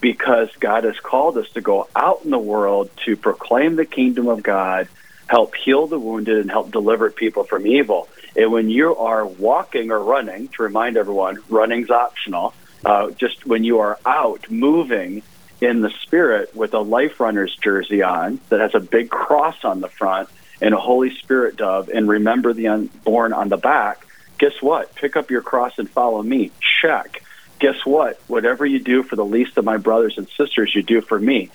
Because 0.00 0.48
God 0.60 0.84
has 0.84 0.98
called 1.00 1.36
us 1.36 1.50
to 1.50 1.60
go 1.60 1.88
out 1.96 2.20
in 2.24 2.30
the 2.30 2.38
world 2.38 2.90
to 3.06 3.16
proclaim 3.16 3.76
the 3.76 3.84
kingdom 3.84 4.28
of 4.28 4.42
God, 4.42 4.88
help 5.26 5.54
heal 5.54 5.86
the 5.86 5.98
wounded, 5.98 6.38
and 6.38 6.50
help 6.50 6.70
deliver 6.70 7.10
people 7.10 7.44
from 7.44 7.66
evil. 7.66 8.08
And 8.36 8.52
when 8.52 8.70
you 8.70 8.94
are 8.96 9.26
walking 9.26 9.90
or 9.90 9.98
running, 9.98 10.48
to 10.48 10.62
remind 10.62 10.96
everyone, 10.96 11.38
running's 11.48 11.90
optional. 11.90 12.54
Uh, 12.84 13.10
just 13.10 13.46
when 13.46 13.64
you 13.64 13.80
are 13.80 13.98
out 14.06 14.50
moving, 14.50 15.22
in 15.60 15.80
the 15.80 15.90
spirit 16.02 16.54
with 16.54 16.74
a 16.74 16.80
Life 16.80 17.20
Runners 17.20 17.56
jersey 17.56 18.02
on 18.02 18.40
that 18.48 18.60
has 18.60 18.74
a 18.74 18.80
big 18.80 19.10
cross 19.10 19.64
on 19.64 19.80
the 19.80 19.88
front 19.88 20.28
and 20.60 20.74
a 20.74 20.78
Holy 20.78 21.14
Spirit 21.16 21.56
dove 21.56 21.88
and 21.88 22.08
remember 22.08 22.52
the 22.52 22.68
unborn 22.68 23.32
on 23.32 23.48
the 23.48 23.56
back, 23.56 24.06
guess 24.38 24.60
what? 24.60 24.94
Pick 24.94 25.16
up 25.16 25.30
your 25.30 25.42
cross 25.42 25.78
and 25.78 25.88
follow 25.88 26.22
me. 26.22 26.50
Check. 26.80 27.22
Guess 27.58 27.84
what? 27.84 28.20
Whatever 28.26 28.66
you 28.66 28.78
do 28.78 29.02
for 29.02 29.16
the 29.16 29.24
least 29.24 29.56
of 29.56 29.64
my 29.64 29.78
brothers 29.78 30.18
and 30.18 30.28
sisters, 30.36 30.74
you 30.74 30.82
do 30.82 31.00
for 31.00 31.18
me. 31.18 31.50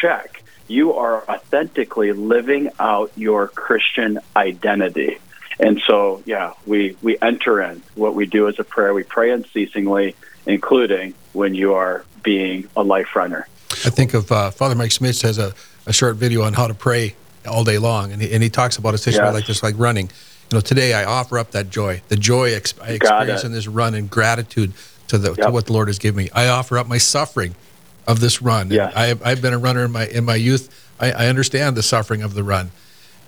Check. 0.00 0.42
You 0.68 0.94
are 0.94 1.22
authentically 1.28 2.12
living 2.12 2.70
out 2.78 3.12
your 3.16 3.48
Christian 3.48 4.18
identity. 4.34 5.18
And 5.58 5.80
so, 5.86 6.22
yeah, 6.26 6.52
we, 6.66 6.96
we 7.00 7.16
enter 7.22 7.62
in 7.62 7.82
what 7.94 8.14
we 8.14 8.26
do 8.26 8.48
as 8.48 8.58
a 8.58 8.64
prayer. 8.64 8.92
We 8.92 9.04
pray 9.04 9.30
unceasingly, 9.30 10.14
including 10.44 11.14
when 11.32 11.54
you 11.54 11.74
are 11.74 12.04
being 12.26 12.68
a 12.76 12.82
life 12.82 13.14
runner. 13.14 13.46
I 13.70 13.90
think 13.90 14.12
of 14.12 14.30
uh, 14.32 14.50
Father 14.50 14.74
Mike 14.74 14.90
Schmitz 14.90 15.22
has 15.22 15.38
a, 15.38 15.54
a 15.86 15.92
short 15.92 16.16
video 16.16 16.42
on 16.42 16.54
how 16.54 16.66
to 16.66 16.74
pray 16.74 17.14
all 17.46 17.62
day 17.62 17.78
long, 17.78 18.10
and 18.10 18.20
he, 18.20 18.32
and 18.32 18.42
he 18.42 18.50
talks 18.50 18.76
about 18.76 18.94
a 18.94 18.98
situation 18.98 19.24
yes. 19.24 19.34
like 19.34 19.46
this, 19.46 19.62
like 19.62 19.78
running. 19.78 20.10
You 20.50 20.56
know, 20.56 20.60
today 20.60 20.92
I 20.92 21.04
offer 21.04 21.38
up 21.38 21.52
that 21.52 21.70
joy, 21.70 22.02
the 22.08 22.16
joy 22.16 22.52
ex- 22.52 22.74
I 22.82 22.90
experience 22.90 23.44
in 23.44 23.52
this 23.52 23.68
run, 23.68 23.94
and 23.94 24.10
gratitude 24.10 24.72
to 25.08 25.18
the 25.18 25.28
yep. 25.28 25.46
to 25.46 25.50
what 25.52 25.66
the 25.66 25.72
Lord 25.72 25.86
has 25.88 26.00
given 26.00 26.24
me. 26.24 26.30
I 26.34 26.48
offer 26.48 26.76
up 26.78 26.88
my 26.88 26.98
suffering 26.98 27.54
of 28.08 28.18
this 28.18 28.42
run. 28.42 28.70
Yes. 28.70 28.92
I, 28.96 29.14
I've 29.24 29.40
been 29.40 29.54
a 29.54 29.58
runner 29.58 29.84
in 29.84 29.92
my 29.92 30.06
in 30.08 30.24
my 30.24 30.34
youth. 30.34 30.68
I, 30.98 31.12
I 31.12 31.26
understand 31.28 31.76
the 31.76 31.82
suffering 31.82 32.22
of 32.22 32.34
the 32.34 32.42
run, 32.42 32.72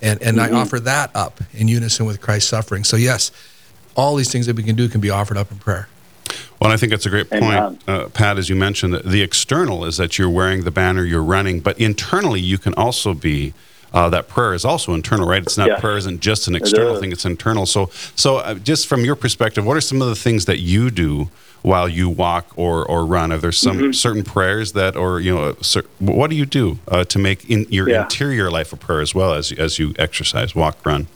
and 0.02 0.20
and 0.22 0.38
mm-hmm. 0.38 0.54
I 0.54 0.58
offer 0.58 0.80
that 0.80 1.14
up 1.14 1.40
in 1.52 1.68
unison 1.68 2.04
with 2.04 2.20
Christ's 2.20 2.50
suffering. 2.50 2.82
So 2.82 2.96
yes, 2.96 3.30
all 3.94 4.16
these 4.16 4.32
things 4.32 4.46
that 4.46 4.56
we 4.56 4.64
can 4.64 4.74
do 4.74 4.88
can 4.88 5.00
be 5.00 5.10
offered 5.10 5.36
up 5.36 5.52
in 5.52 5.58
prayer. 5.58 5.88
Well, 6.60 6.72
I 6.72 6.76
think 6.76 6.90
that's 6.90 7.06
a 7.06 7.10
great 7.10 7.30
point, 7.30 7.82
uh, 7.88 8.08
Pat. 8.08 8.38
As 8.38 8.48
you 8.48 8.56
mentioned, 8.56 8.94
the 9.04 9.22
external 9.22 9.84
is 9.84 9.96
that 9.96 10.18
you're 10.18 10.30
wearing 10.30 10.64
the 10.64 10.70
banner, 10.70 11.04
you're 11.04 11.22
running, 11.22 11.60
but 11.60 11.78
internally 11.78 12.40
you 12.40 12.58
can 12.58 12.74
also 12.74 13.14
be. 13.14 13.54
Uh, 13.90 14.06
that 14.10 14.28
prayer 14.28 14.52
is 14.52 14.66
also 14.66 14.92
internal, 14.92 15.26
right? 15.26 15.40
It's 15.40 15.56
not 15.56 15.80
prayer 15.80 15.96
isn't 15.96 16.20
just 16.20 16.46
an 16.46 16.54
external 16.54 16.96
it 16.96 17.00
thing; 17.00 17.10
it's 17.10 17.24
internal. 17.24 17.64
So, 17.64 17.86
so 18.14 18.36
uh, 18.36 18.54
just 18.56 18.86
from 18.86 19.02
your 19.02 19.16
perspective, 19.16 19.64
what 19.64 19.78
are 19.78 19.80
some 19.80 20.02
of 20.02 20.08
the 20.08 20.14
things 20.14 20.44
that 20.44 20.58
you 20.58 20.90
do 20.90 21.30
while 21.62 21.88
you 21.88 22.08
walk 22.08 22.52
or, 22.56 22.84
or 22.84 23.06
run? 23.06 23.32
Are 23.32 23.38
there 23.38 23.50
some 23.50 23.78
mm-hmm. 23.78 23.92
certain 23.92 24.24
prayers 24.24 24.72
that, 24.72 24.94
or 24.94 25.20
you 25.20 25.34
know, 25.34 25.56
what 26.00 26.28
do 26.28 26.36
you 26.36 26.44
do 26.44 26.78
uh, 26.88 27.04
to 27.04 27.18
make 27.18 27.48
in 27.48 27.66
your 27.70 27.88
yeah. 27.88 28.02
interior 28.02 28.50
life 28.50 28.74
a 28.74 28.76
prayer 28.76 29.00
as 29.00 29.14
well 29.14 29.32
as 29.32 29.52
as 29.52 29.78
you 29.78 29.94
exercise, 29.98 30.54
walk, 30.54 30.84
run? 30.84 31.06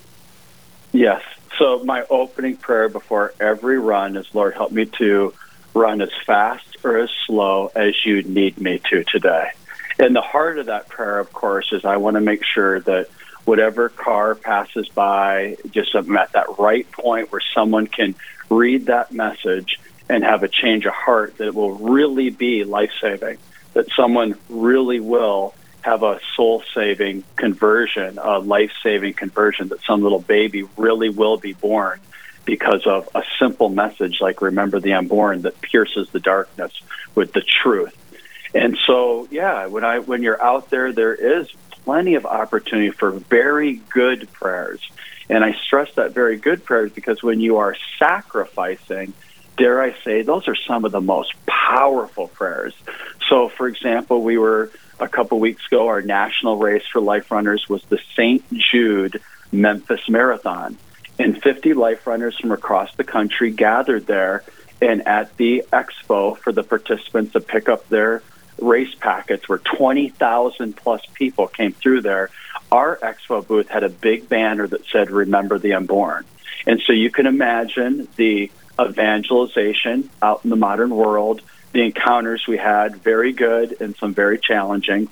Yes. 0.92 1.22
So 1.62 1.84
my 1.84 2.04
opening 2.10 2.56
prayer 2.56 2.88
before 2.88 3.34
every 3.38 3.78
run 3.78 4.16
is, 4.16 4.26
Lord, 4.34 4.54
help 4.54 4.72
me 4.72 4.86
to 4.98 5.32
run 5.74 6.02
as 6.02 6.10
fast 6.26 6.76
or 6.82 6.98
as 6.98 7.08
slow 7.24 7.70
as 7.76 7.94
you 8.04 8.22
need 8.24 8.60
me 8.60 8.80
to 8.90 9.04
today. 9.04 9.52
And 9.96 10.16
the 10.16 10.22
heart 10.22 10.58
of 10.58 10.66
that 10.66 10.88
prayer, 10.88 11.20
of 11.20 11.32
course, 11.32 11.72
is 11.72 11.84
I 11.84 11.98
want 11.98 12.16
to 12.16 12.20
make 12.20 12.42
sure 12.44 12.80
that 12.80 13.10
whatever 13.44 13.88
car 13.90 14.34
passes 14.34 14.88
by, 14.88 15.56
just 15.70 15.94
I'm 15.94 16.16
at 16.16 16.32
that 16.32 16.58
right 16.58 16.90
point 16.90 17.30
where 17.30 17.42
someone 17.54 17.86
can 17.86 18.16
read 18.50 18.86
that 18.86 19.12
message 19.12 19.78
and 20.08 20.24
have 20.24 20.42
a 20.42 20.48
change 20.48 20.84
of 20.84 20.94
heart 20.94 21.36
that 21.36 21.46
it 21.46 21.54
will 21.54 21.74
really 21.74 22.30
be 22.30 22.64
life 22.64 22.90
saving, 23.00 23.38
that 23.74 23.86
someone 23.94 24.34
really 24.48 24.98
will 24.98 25.54
have 25.82 26.02
a 26.02 26.20
soul 26.36 26.62
saving 26.74 27.24
conversion, 27.36 28.18
a 28.18 28.38
life 28.38 28.72
saving 28.82 29.14
conversion, 29.14 29.68
that 29.68 29.82
some 29.82 30.02
little 30.02 30.20
baby 30.20 30.62
really 30.76 31.10
will 31.10 31.36
be 31.36 31.52
born 31.52 32.00
because 32.44 32.86
of 32.86 33.08
a 33.14 33.22
simple 33.38 33.68
message 33.68 34.20
like 34.20 34.42
remember 34.42 34.80
the 34.80 34.94
unborn 34.94 35.42
that 35.42 35.60
pierces 35.60 36.08
the 36.10 36.20
darkness 36.20 36.72
with 37.14 37.32
the 37.32 37.42
truth. 37.42 37.96
And 38.54 38.76
so, 38.86 39.28
yeah, 39.30 39.66
when 39.66 39.84
I 39.84 40.00
when 40.00 40.22
you're 40.22 40.42
out 40.42 40.70
there 40.70 40.92
there 40.92 41.14
is 41.14 41.48
plenty 41.84 42.14
of 42.14 42.26
opportunity 42.26 42.90
for 42.90 43.10
very 43.10 43.74
good 43.74 44.30
prayers. 44.32 44.80
And 45.28 45.44
I 45.44 45.52
stress 45.52 45.92
that 45.94 46.12
very 46.12 46.36
good 46.36 46.64
prayers 46.64 46.92
because 46.92 47.22
when 47.22 47.40
you 47.40 47.58
are 47.58 47.76
sacrificing, 47.98 49.14
dare 49.56 49.80
I 49.80 49.94
say, 50.04 50.22
those 50.22 50.48
are 50.48 50.54
some 50.54 50.84
of 50.84 50.92
the 50.92 51.00
most 51.00 51.32
powerful 51.46 52.28
prayers. 52.28 52.74
So, 53.28 53.48
for 53.48 53.68
example, 53.68 54.22
we 54.22 54.36
were 54.36 54.70
a 55.02 55.08
couple 55.08 55.40
weeks 55.40 55.66
ago, 55.66 55.88
our 55.88 56.00
national 56.00 56.58
race 56.58 56.84
for 56.92 57.00
life 57.00 57.30
runners 57.30 57.68
was 57.68 57.82
the 57.84 57.98
St. 58.14 58.44
Jude 58.52 59.20
Memphis 59.50 60.08
Marathon. 60.08 60.78
And 61.18 61.40
50 61.42 61.74
life 61.74 62.06
runners 62.06 62.38
from 62.38 62.52
across 62.52 62.94
the 62.94 63.04
country 63.04 63.50
gathered 63.50 64.06
there 64.06 64.44
and 64.80 65.06
at 65.06 65.36
the 65.36 65.64
expo 65.72 66.36
for 66.38 66.52
the 66.52 66.62
participants 66.62 67.32
to 67.32 67.40
pick 67.40 67.68
up 67.68 67.88
their 67.88 68.22
race 68.58 68.94
packets 68.94 69.48
where 69.48 69.58
20,000 69.58 70.76
plus 70.76 71.02
people 71.14 71.48
came 71.48 71.72
through 71.72 72.02
there. 72.02 72.30
Our 72.70 72.96
expo 72.96 73.46
booth 73.46 73.68
had 73.68 73.84
a 73.84 73.88
big 73.88 74.28
banner 74.28 74.66
that 74.66 74.86
said, 74.86 75.10
Remember 75.10 75.58
the 75.58 75.74
Unborn. 75.74 76.24
And 76.66 76.80
so 76.86 76.92
you 76.92 77.10
can 77.10 77.26
imagine 77.26 78.08
the 78.16 78.50
evangelization 78.80 80.08
out 80.22 80.42
in 80.44 80.50
the 80.50 80.56
modern 80.56 80.90
world, 80.90 81.42
the 81.72 81.82
encounters 81.82 82.46
we 82.46 82.56
had, 82.56 82.96
very 82.96 83.32
good 83.32 83.80
and 83.80 83.96
some 83.96 84.14
very 84.14 84.38
challenging. 84.38 85.08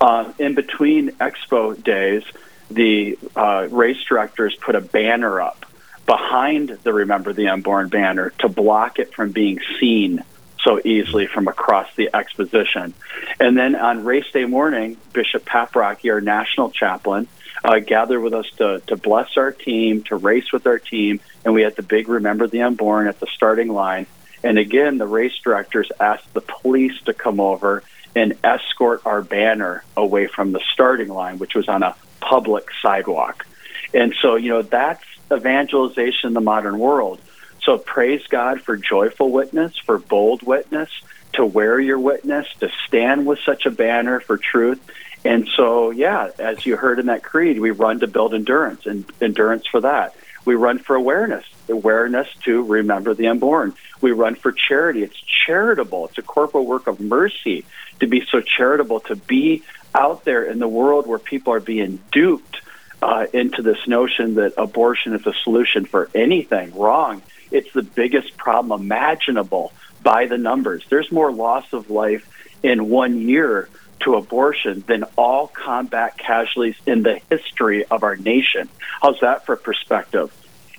Uh, 0.00 0.32
in 0.38 0.54
between 0.54 1.10
expo 1.12 1.82
days, 1.82 2.22
the 2.70 3.18
uh, 3.34 3.68
race 3.70 4.02
directors 4.08 4.54
put 4.56 4.74
a 4.74 4.80
banner 4.80 5.40
up 5.40 5.66
behind 6.06 6.68
the 6.68 6.92
Remember 6.92 7.32
the 7.32 7.48
Unborn 7.48 7.88
banner 7.88 8.30
to 8.40 8.48
block 8.48 8.98
it 8.98 9.14
from 9.14 9.32
being 9.32 9.60
seen 9.80 10.24
so 10.62 10.80
easily 10.84 11.26
from 11.26 11.48
across 11.48 11.88
the 11.96 12.10
exposition. 12.14 12.94
And 13.40 13.56
then 13.56 13.74
on 13.74 14.04
race 14.04 14.30
day 14.32 14.44
morning, 14.44 14.96
Bishop 15.12 15.44
Paprocki, 15.44 16.12
our 16.12 16.20
national 16.20 16.70
chaplain, 16.70 17.28
uh, 17.64 17.78
gathered 17.78 18.20
with 18.20 18.34
us 18.34 18.48
to, 18.58 18.80
to 18.86 18.96
bless 18.96 19.36
our 19.36 19.52
team, 19.52 20.02
to 20.04 20.16
race 20.16 20.52
with 20.52 20.66
our 20.66 20.78
team, 20.78 21.20
and 21.44 21.54
we 21.54 21.62
had 21.62 21.76
the 21.76 21.82
big 21.82 22.08
Remember 22.08 22.46
the 22.46 22.62
Unborn 22.62 23.06
at 23.08 23.20
the 23.20 23.26
starting 23.26 23.68
line. 23.68 24.06
And 24.44 24.58
again, 24.58 24.98
the 24.98 25.06
race 25.06 25.38
directors 25.42 25.90
asked 26.00 26.32
the 26.34 26.40
police 26.40 27.00
to 27.02 27.12
come 27.12 27.40
over 27.40 27.82
and 28.14 28.36
escort 28.44 29.02
our 29.06 29.22
banner 29.22 29.84
away 29.96 30.26
from 30.26 30.52
the 30.52 30.60
starting 30.72 31.08
line, 31.08 31.38
which 31.38 31.54
was 31.54 31.68
on 31.68 31.82
a 31.82 31.94
public 32.20 32.68
sidewalk. 32.82 33.46
And 33.94 34.14
so, 34.20 34.36
you 34.36 34.50
know, 34.50 34.62
that's 34.62 35.04
evangelization 35.32 36.28
in 36.28 36.34
the 36.34 36.40
modern 36.40 36.78
world. 36.78 37.20
So 37.62 37.78
praise 37.78 38.26
God 38.28 38.60
for 38.60 38.76
joyful 38.76 39.30
witness, 39.30 39.78
for 39.78 39.98
bold 39.98 40.42
witness, 40.42 40.90
to 41.34 41.46
wear 41.46 41.80
your 41.80 41.98
witness, 41.98 42.46
to 42.60 42.70
stand 42.86 43.24
with 43.26 43.38
such 43.46 43.64
a 43.66 43.70
banner 43.70 44.20
for 44.20 44.36
truth. 44.36 44.80
And 45.24 45.48
so, 45.56 45.90
yeah, 45.90 46.30
as 46.38 46.66
you 46.66 46.76
heard 46.76 46.98
in 46.98 47.06
that 47.06 47.22
creed, 47.22 47.60
we 47.60 47.70
run 47.70 48.00
to 48.00 48.06
build 48.08 48.34
endurance 48.34 48.86
and 48.86 49.04
endurance 49.20 49.66
for 49.66 49.80
that. 49.80 50.16
We 50.44 50.56
run 50.56 50.78
for 50.80 50.96
awareness, 50.96 51.44
awareness 51.68 52.28
to 52.44 52.62
remember 52.62 53.14
the 53.14 53.28
unborn. 53.28 53.74
We 54.00 54.12
run 54.12 54.34
for 54.34 54.52
charity. 54.52 55.02
It's 55.02 55.20
charitable. 55.46 56.06
It's 56.08 56.18
a 56.18 56.22
corporal 56.22 56.66
work 56.66 56.86
of 56.86 57.00
mercy 57.00 57.64
to 58.00 58.06
be 58.06 58.24
so 58.30 58.40
charitable, 58.40 59.00
to 59.00 59.16
be 59.16 59.62
out 59.94 60.24
there 60.24 60.44
in 60.44 60.58
the 60.58 60.68
world 60.68 61.06
where 61.06 61.18
people 61.18 61.52
are 61.52 61.60
being 61.60 62.00
duped 62.10 62.60
uh, 63.02 63.26
into 63.32 63.62
this 63.62 63.86
notion 63.86 64.34
that 64.36 64.54
abortion 64.56 65.14
is 65.14 65.26
a 65.26 65.34
solution 65.44 65.84
for 65.84 66.08
anything 66.14 66.74
wrong. 66.76 67.22
It's 67.50 67.72
the 67.72 67.82
biggest 67.82 68.36
problem 68.36 68.80
imaginable 68.80 69.72
by 70.02 70.26
the 70.26 70.38
numbers. 70.38 70.84
There's 70.88 71.10
more 71.12 71.32
loss 71.32 71.72
of 71.72 71.90
life 71.90 72.28
in 72.62 72.88
one 72.88 73.20
year 73.20 73.68
to 74.00 74.14
abortion 74.14 74.84
than 74.86 75.04
all 75.16 75.46
combat 75.48 76.18
casualties 76.18 76.76
in 76.86 77.02
the 77.02 77.20
history 77.30 77.84
of 77.84 78.02
our 78.02 78.16
nation. 78.16 78.68
How's 79.00 79.20
that 79.20 79.46
for 79.46 79.56
perspective? 79.56 80.32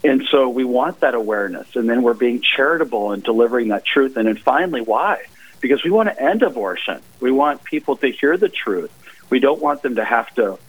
And 0.03 0.23
so 0.29 0.49
we 0.49 0.65
want 0.65 0.99
that 0.99 1.15
awareness, 1.15 1.75
and 1.75 1.89
then 1.89 2.03
we're 2.03 2.13
being 2.13 2.41
charitable 2.41 3.13
and 3.13 3.23
delivering 3.23 3.69
that 3.69 3.85
truth. 3.85 4.17
And 4.17 4.27
then 4.27 4.35
finally, 4.35 4.81
why? 4.81 5.23
Because 5.61 5.83
we 5.83 5.91
want 5.91 6.09
to 6.09 6.21
end 6.21 6.43
abortion. 6.43 7.01
We 7.21 7.31
want 7.31 7.63
people 7.63 7.95
to 7.97 8.09
hear 8.09 8.35
the 8.35 8.49
truth. 8.49 8.91
We 9.29 9.39
don't 9.39 9.61
want 9.61 9.81
them 9.81 9.95
to 9.95 10.03
have 10.03 10.33
to 10.35 10.59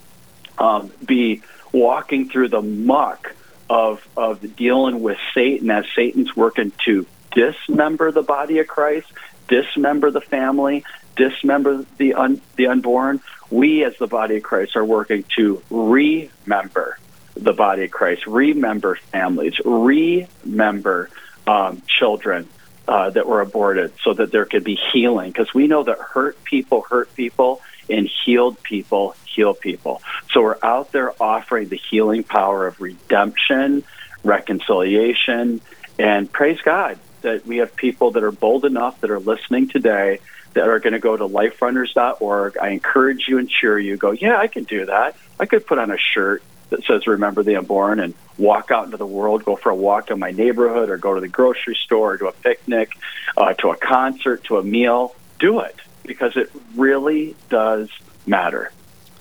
um, 0.57 0.92
be 1.05 1.42
walking 1.73 2.29
through 2.29 2.49
the 2.49 2.62
muck 2.62 3.35
of 3.68 4.07
of 4.16 4.57
dealing 4.57 5.03
with 5.03 5.18
Satan 5.33 5.70
as 5.70 5.87
Satan's 5.97 6.37
working 6.37 6.70
to 6.85 7.07
dismember 7.33 8.12
the 8.12 8.23
body 8.23 8.61
of 8.61 8.68
Christ, 8.68 9.09
dismember 9.49 10.11
the 10.11 10.20
family, 10.20 10.85
dismember 11.16 11.85
the 11.97 12.14
un, 12.14 12.40
the 12.55 12.68
unborn. 12.68 13.20
We 13.51 13.85
as 13.85 13.97
the 13.99 14.07
body 14.07 14.37
of 14.37 14.42
Christ 14.42 14.77
are 14.77 14.85
working 14.85 15.25
to 15.37 15.62
remember 15.70 16.99
the 17.37 17.53
body 17.53 17.85
of 17.85 17.90
Christ, 17.90 18.27
remember 18.27 18.97
families, 19.12 19.55
remember 19.64 21.11
um, 21.47 21.83
children 21.87 22.49
uh, 22.87 23.11
that 23.11 23.27
were 23.27 23.40
aborted, 23.40 23.92
so 24.03 24.12
that 24.12 24.31
there 24.31 24.44
could 24.44 24.64
be 24.64 24.79
healing. 24.92 25.31
Because 25.31 25.53
we 25.55 25.66
know 25.66 25.83
that 25.85 25.99
hurt 25.99 26.42
people 26.44 26.83
hurt 26.83 27.14
people, 27.14 27.61
and 27.88 28.09
healed 28.25 28.62
people 28.62 29.14
heal 29.25 29.55
people. 29.55 30.03
So 30.33 30.42
we're 30.42 30.59
out 30.62 30.92
there 30.92 31.12
offering 31.20 31.68
the 31.68 31.81
healing 31.90 32.25
power 32.25 32.66
of 32.66 32.81
redemption, 32.81 33.85
reconciliation, 34.23 35.61
and 35.99 36.31
praise 36.31 36.61
God 36.61 36.99
that 37.23 37.47
we 37.47 37.59
have 37.59 37.75
people 37.75 38.12
that 38.12 38.23
are 38.23 38.33
bold 38.33 38.64
enough 38.64 39.01
that 39.01 39.11
are 39.11 39.20
listening 39.20 39.68
today 39.68 40.20
that 40.53 40.68
are 40.68 40.79
going 40.79 40.92
to 40.92 40.99
go 40.99 41.16
to 41.16 41.27
liferunners.org. 41.27 42.59
I 42.59 42.68
encourage 42.68 43.27
you 43.27 43.38
and 43.38 43.49
cheer 43.49 43.79
you. 43.79 43.97
Go, 43.97 44.12
yeah, 44.12 44.37
I 44.37 44.47
can 44.47 44.64
do 44.64 44.87
that. 44.87 45.16
I 45.40 45.47
could 45.47 45.66
put 45.66 45.79
on 45.79 45.90
a 45.90 45.99
shirt 45.99 46.42
that 46.70 46.85
says 46.85 47.07
"Remember 47.07 47.42
the 47.42 47.57
Unborn" 47.57 48.00
and 48.00 48.14
walk 48.38 48.70
out 48.70 48.87
into 48.87 48.96
the 48.96 49.07
world, 49.07 49.44
go 49.44 49.57
for 49.57 49.70
a 49.70 49.74
walk 49.74 50.11
in 50.11 50.18
my 50.18 50.31
neighborhood, 50.31 50.90
or 50.90 50.96
go 50.96 51.14
to 51.14 51.20
the 51.20 51.29
grocery 51.29 51.77
store, 51.77 52.14
or 52.14 52.18
to 52.18 52.27
a 52.29 52.33
picnic, 52.33 52.90
uh, 53.37 53.55
to 53.55 53.70
a 53.70 53.77
concert, 53.77 54.44
to 54.44 54.59
a 54.59 54.62
meal. 54.62 55.14
Do 55.38 55.61
it 55.61 55.77
because 56.05 56.37
it 56.37 56.50
really 56.77 57.35
does 57.48 57.88
matter. 58.27 58.72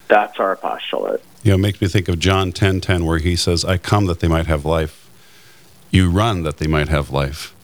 That's 0.07 0.39
our 0.39 0.55
postulate. 0.55 1.21
You 1.43 1.51
know, 1.51 1.55
it 1.55 1.59
makes 1.59 1.81
me 1.81 1.87
think 1.87 2.07
of 2.07 2.19
John 2.19 2.51
10 2.51 2.81
10, 2.81 3.05
where 3.05 3.19
he 3.19 3.35
says, 3.35 3.65
I 3.65 3.77
come 3.77 4.05
that 4.05 4.19
they 4.19 4.27
might 4.27 4.47
have 4.47 4.65
life. 4.65 5.09
You 5.91 6.09
run 6.09 6.43
that 6.43 6.57
they 6.57 6.67
might 6.67 6.89
have 6.89 7.09
life. 7.09 7.55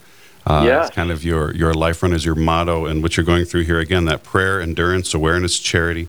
Uh, 0.46 0.64
yeah. 0.66 0.86
It's 0.86 0.96
kind 0.96 1.12
of 1.12 1.24
your, 1.24 1.54
your 1.54 1.74
life 1.74 2.02
run 2.02 2.14
is 2.14 2.26
your 2.26 2.36
motto, 2.36 2.86
and 2.86 3.04
what 3.04 3.18
you're 3.18 3.26
going 3.26 3.46
through 3.46 3.64
here 3.64 3.80
again 3.80 4.06
that 4.06 4.24
prayer, 4.24 4.62
endurance, 4.62 5.14
awareness, 5.14 5.60
charity, 5.60 6.08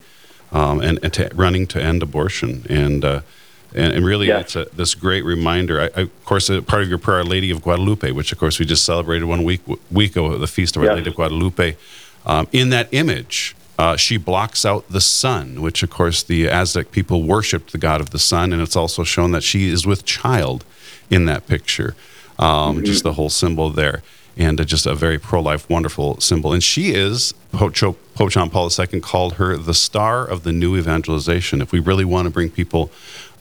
um, 0.52 0.80
and, 0.80 0.98
and 1.02 1.12
to 1.14 1.30
running 1.34 1.66
to 1.68 1.82
end 1.82 2.02
abortion. 2.02 2.66
And, 2.68 3.04
uh, 3.04 3.20
and, 3.74 3.92
and, 3.92 4.04
really, 4.04 4.26
yes. 4.26 4.56
it's 4.56 4.56
a, 4.56 4.74
this 4.74 4.94
great 4.94 5.24
reminder. 5.24 5.80
I, 5.80 5.84
I, 5.96 6.00
of 6.02 6.24
course, 6.24 6.48
part 6.48 6.82
of 6.82 6.88
your 6.88 6.98
prayer, 6.98 7.22
Lady 7.24 7.50
of 7.50 7.62
Guadalupe, 7.62 8.10
which 8.10 8.32
of 8.32 8.38
course 8.38 8.58
we 8.58 8.66
just 8.66 8.84
celebrated 8.84 9.26
one 9.26 9.44
week 9.44 9.60
week 9.90 10.12
ago, 10.12 10.36
the 10.38 10.46
feast 10.46 10.76
of 10.76 10.82
Our 10.82 10.94
Lady 10.96 11.10
of 11.10 11.16
Guadalupe. 11.16 11.76
Um, 12.26 12.48
in 12.52 12.70
that 12.70 12.88
image, 12.92 13.54
uh, 13.80 13.96
she 13.96 14.18
blocks 14.18 14.66
out 14.66 14.86
the 14.90 15.00
sun, 15.00 15.62
which, 15.62 15.82
of 15.82 15.88
course, 15.88 16.22
the 16.22 16.50
Aztec 16.50 16.90
people 16.90 17.22
worshipped 17.22 17.72
the 17.72 17.78
god 17.78 18.02
of 18.02 18.10
the 18.10 18.18
sun, 18.18 18.52
and 18.52 18.60
it's 18.60 18.76
also 18.76 19.04
shown 19.04 19.30
that 19.32 19.42
she 19.42 19.70
is 19.70 19.86
with 19.86 20.04
child 20.04 20.66
in 21.08 21.24
that 21.24 21.46
picture. 21.46 21.94
Um, 22.38 22.76
mm-hmm. 22.76 22.84
Just 22.84 23.04
the 23.04 23.14
whole 23.14 23.30
symbol 23.30 23.70
there, 23.70 24.02
and 24.36 24.60
uh, 24.60 24.64
just 24.64 24.84
a 24.84 24.94
very 24.94 25.18
pro-life, 25.18 25.68
wonderful 25.70 26.20
symbol. 26.20 26.52
And 26.52 26.62
she 26.62 26.92
is 26.92 27.32
Pope, 27.52 27.74
Pope 28.14 28.30
John 28.30 28.50
Paul 28.50 28.68
II 28.70 29.00
called 29.00 29.34
her 29.34 29.56
the 29.56 29.74
star 29.74 30.26
of 30.26 30.42
the 30.42 30.52
new 30.52 30.76
evangelization. 30.76 31.62
If 31.62 31.72
we 31.72 31.80
really 31.80 32.04
want 32.04 32.26
to 32.26 32.30
bring 32.30 32.50
people, 32.50 32.90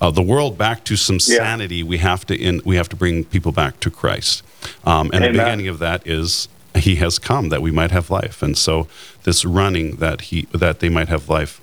uh, 0.02 0.12
the 0.12 0.22
world 0.22 0.58
back 0.58 0.84
to 0.86 0.96
some 0.96 1.16
yeah. 1.16 1.38
sanity, 1.38 1.84
we 1.84 1.98
have 1.98 2.26
to 2.28 2.36
in, 2.36 2.62
we 2.64 2.76
have 2.76 2.90
to 2.90 2.96
bring 2.96 3.26
people 3.26 3.52
back 3.52 3.80
to 3.82 3.90
Christ. 3.90 4.44
Um, 4.86 5.08
and 5.14 5.24
Amen. 5.24 5.34
the 5.34 5.40
beginning 5.40 5.68
of 5.68 5.80
that 5.80 6.06
is 6.08 6.48
he 6.76 6.96
has 6.98 7.20
come 7.20 7.50
that 7.50 7.62
we 7.62 7.72
might 7.72 7.92
have 7.92 8.10
life. 8.10 8.42
And 8.42 8.58
so 8.58 8.88
this 9.24 9.44
running 9.44 9.98
that 9.98 10.22
he 10.22 10.44
that 10.54 10.80
they 10.80 10.90
might 10.90 11.10
have 11.10 11.30
life. 11.30 11.62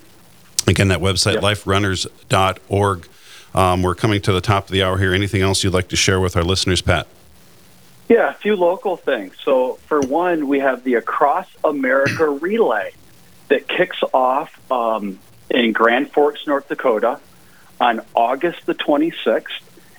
Again, 0.66 0.88
that 0.88 1.00
website 1.00 1.34
yep. 1.34 1.42
liferunners.org. 1.42 3.08
Um, 3.54 3.82
we're 3.82 3.94
coming 3.94 4.20
to 4.22 4.32
the 4.32 4.40
top 4.40 4.66
of 4.66 4.70
the 4.70 4.82
hour 4.82 4.98
here. 4.98 5.14
Anything 5.14 5.40
else 5.40 5.64
you'd 5.64 5.72
like 5.72 5.88
to 5.88 5.96
share 5.96 6.20
with 6.20 6.36
our 6.36 6.42
listeners, 6.42 6.82
Pat? 6.82 7.06
Yeah, 8.08 8.30
a 8.30 8.34
few 8.34 8.54
local 8.54 8.96
things. 8.96 9.34
So, 9.42 9.74
for 9.86 10.00
one, 10.00 10.46
we 10.46 10.60
have 10.60 10.84
the 10.84 10.94
Across 10.94 11.48
America 11.64 12.28
Relay 12.28 12.92
that 13.48 13.66
kicks 13.66 13.98
off 14.12 14.60
um, 14.70 15.18
in 15.48 15.72
Grand 15.72 16.12
Forks, 16.12 16.46
North 16.46 16.68
Dakota 16.68 17.18
on 17.80 18.00
August 18.14 18.64
the 18.66 18.74
26th 18.74 19.46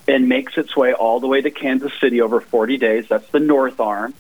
and 0.08 0.30
makes 0.30 0.58
its 0.58 0.76
way 0.76 0.94
all 0.94 1.20
the 1.20 1.28
way 1.28 1.42
to 1.42 1.52
Kansas 1.52 1.92
City 2.00 2.22
over 2.22 2.40
40 2.40 2.78
days. 2.78 3.08
That's 3.10 3.30
the 3.30 3.40
North 3.40 3.80
Arm. 3.80 4.14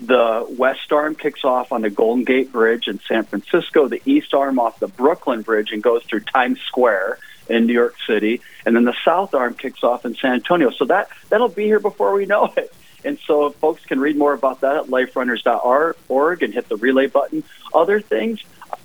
The 0.00 0.46
west 0.58 0.92
arm 0.92 1.14
kicks 1.14 1.44
off 1.44 1.70
on 1.70 1.82
the 1.82 1.90
Golden 1.90 2.24
Gate 2.24 2.50
Bridge 2.50 2.88
in 2.88 2.98
San 3.06 3.24
Francisco, 3.24 3.86
the 3.86 4.02
east 4.04 4.34
arm 4.34 4.58
off 4.58 4.80
the 4.80 4.88
Brooklyn 4.88 5.42
Bridge 5.42 5.70
and 5.70 5.80
goes 5.80 6.02
through 6.02 6.20
Times 6.20 6.60
Square 6.60 7.18
in 7.48 7.66
New 7.66 7.72
York 7.72 7.94
City, 8.06 8.40
and 8.66 8.74
then 8.74 8.84
the 8.84 8.96
south 9.04 9.34
arm 9.34 9.54
kicks 9.54 9.84
off 9.84 10.04
in 10.04 10.14
San 10.16 10.34
Antonio. 10.34 10.70
So 10.70 10.86
that 10.86 11.08
that'll 11.28 11.48
be 11.48 11.64
here 11.64 11.80
before 11.80 12.14
we 12.14 12.26
know 12.26 12.52
it. 12.56 12.72
And 13.04 13.18
so 13.26 13.50
folks 13.50 13.84
can 13.84 14.00
read 14.00 14.16
more 14.16 14.32
about 14.32 14.60
that 14.60 14.76
at 14.76 14.86
liferunners.org 14.86 16.42
and 16.42 16.54
hit 16.54 16.68
the 16.68 16.76
relay 16.76 17.06
button. 17.06 17.44
Other 17.74 18.00
things, 18.00 18.42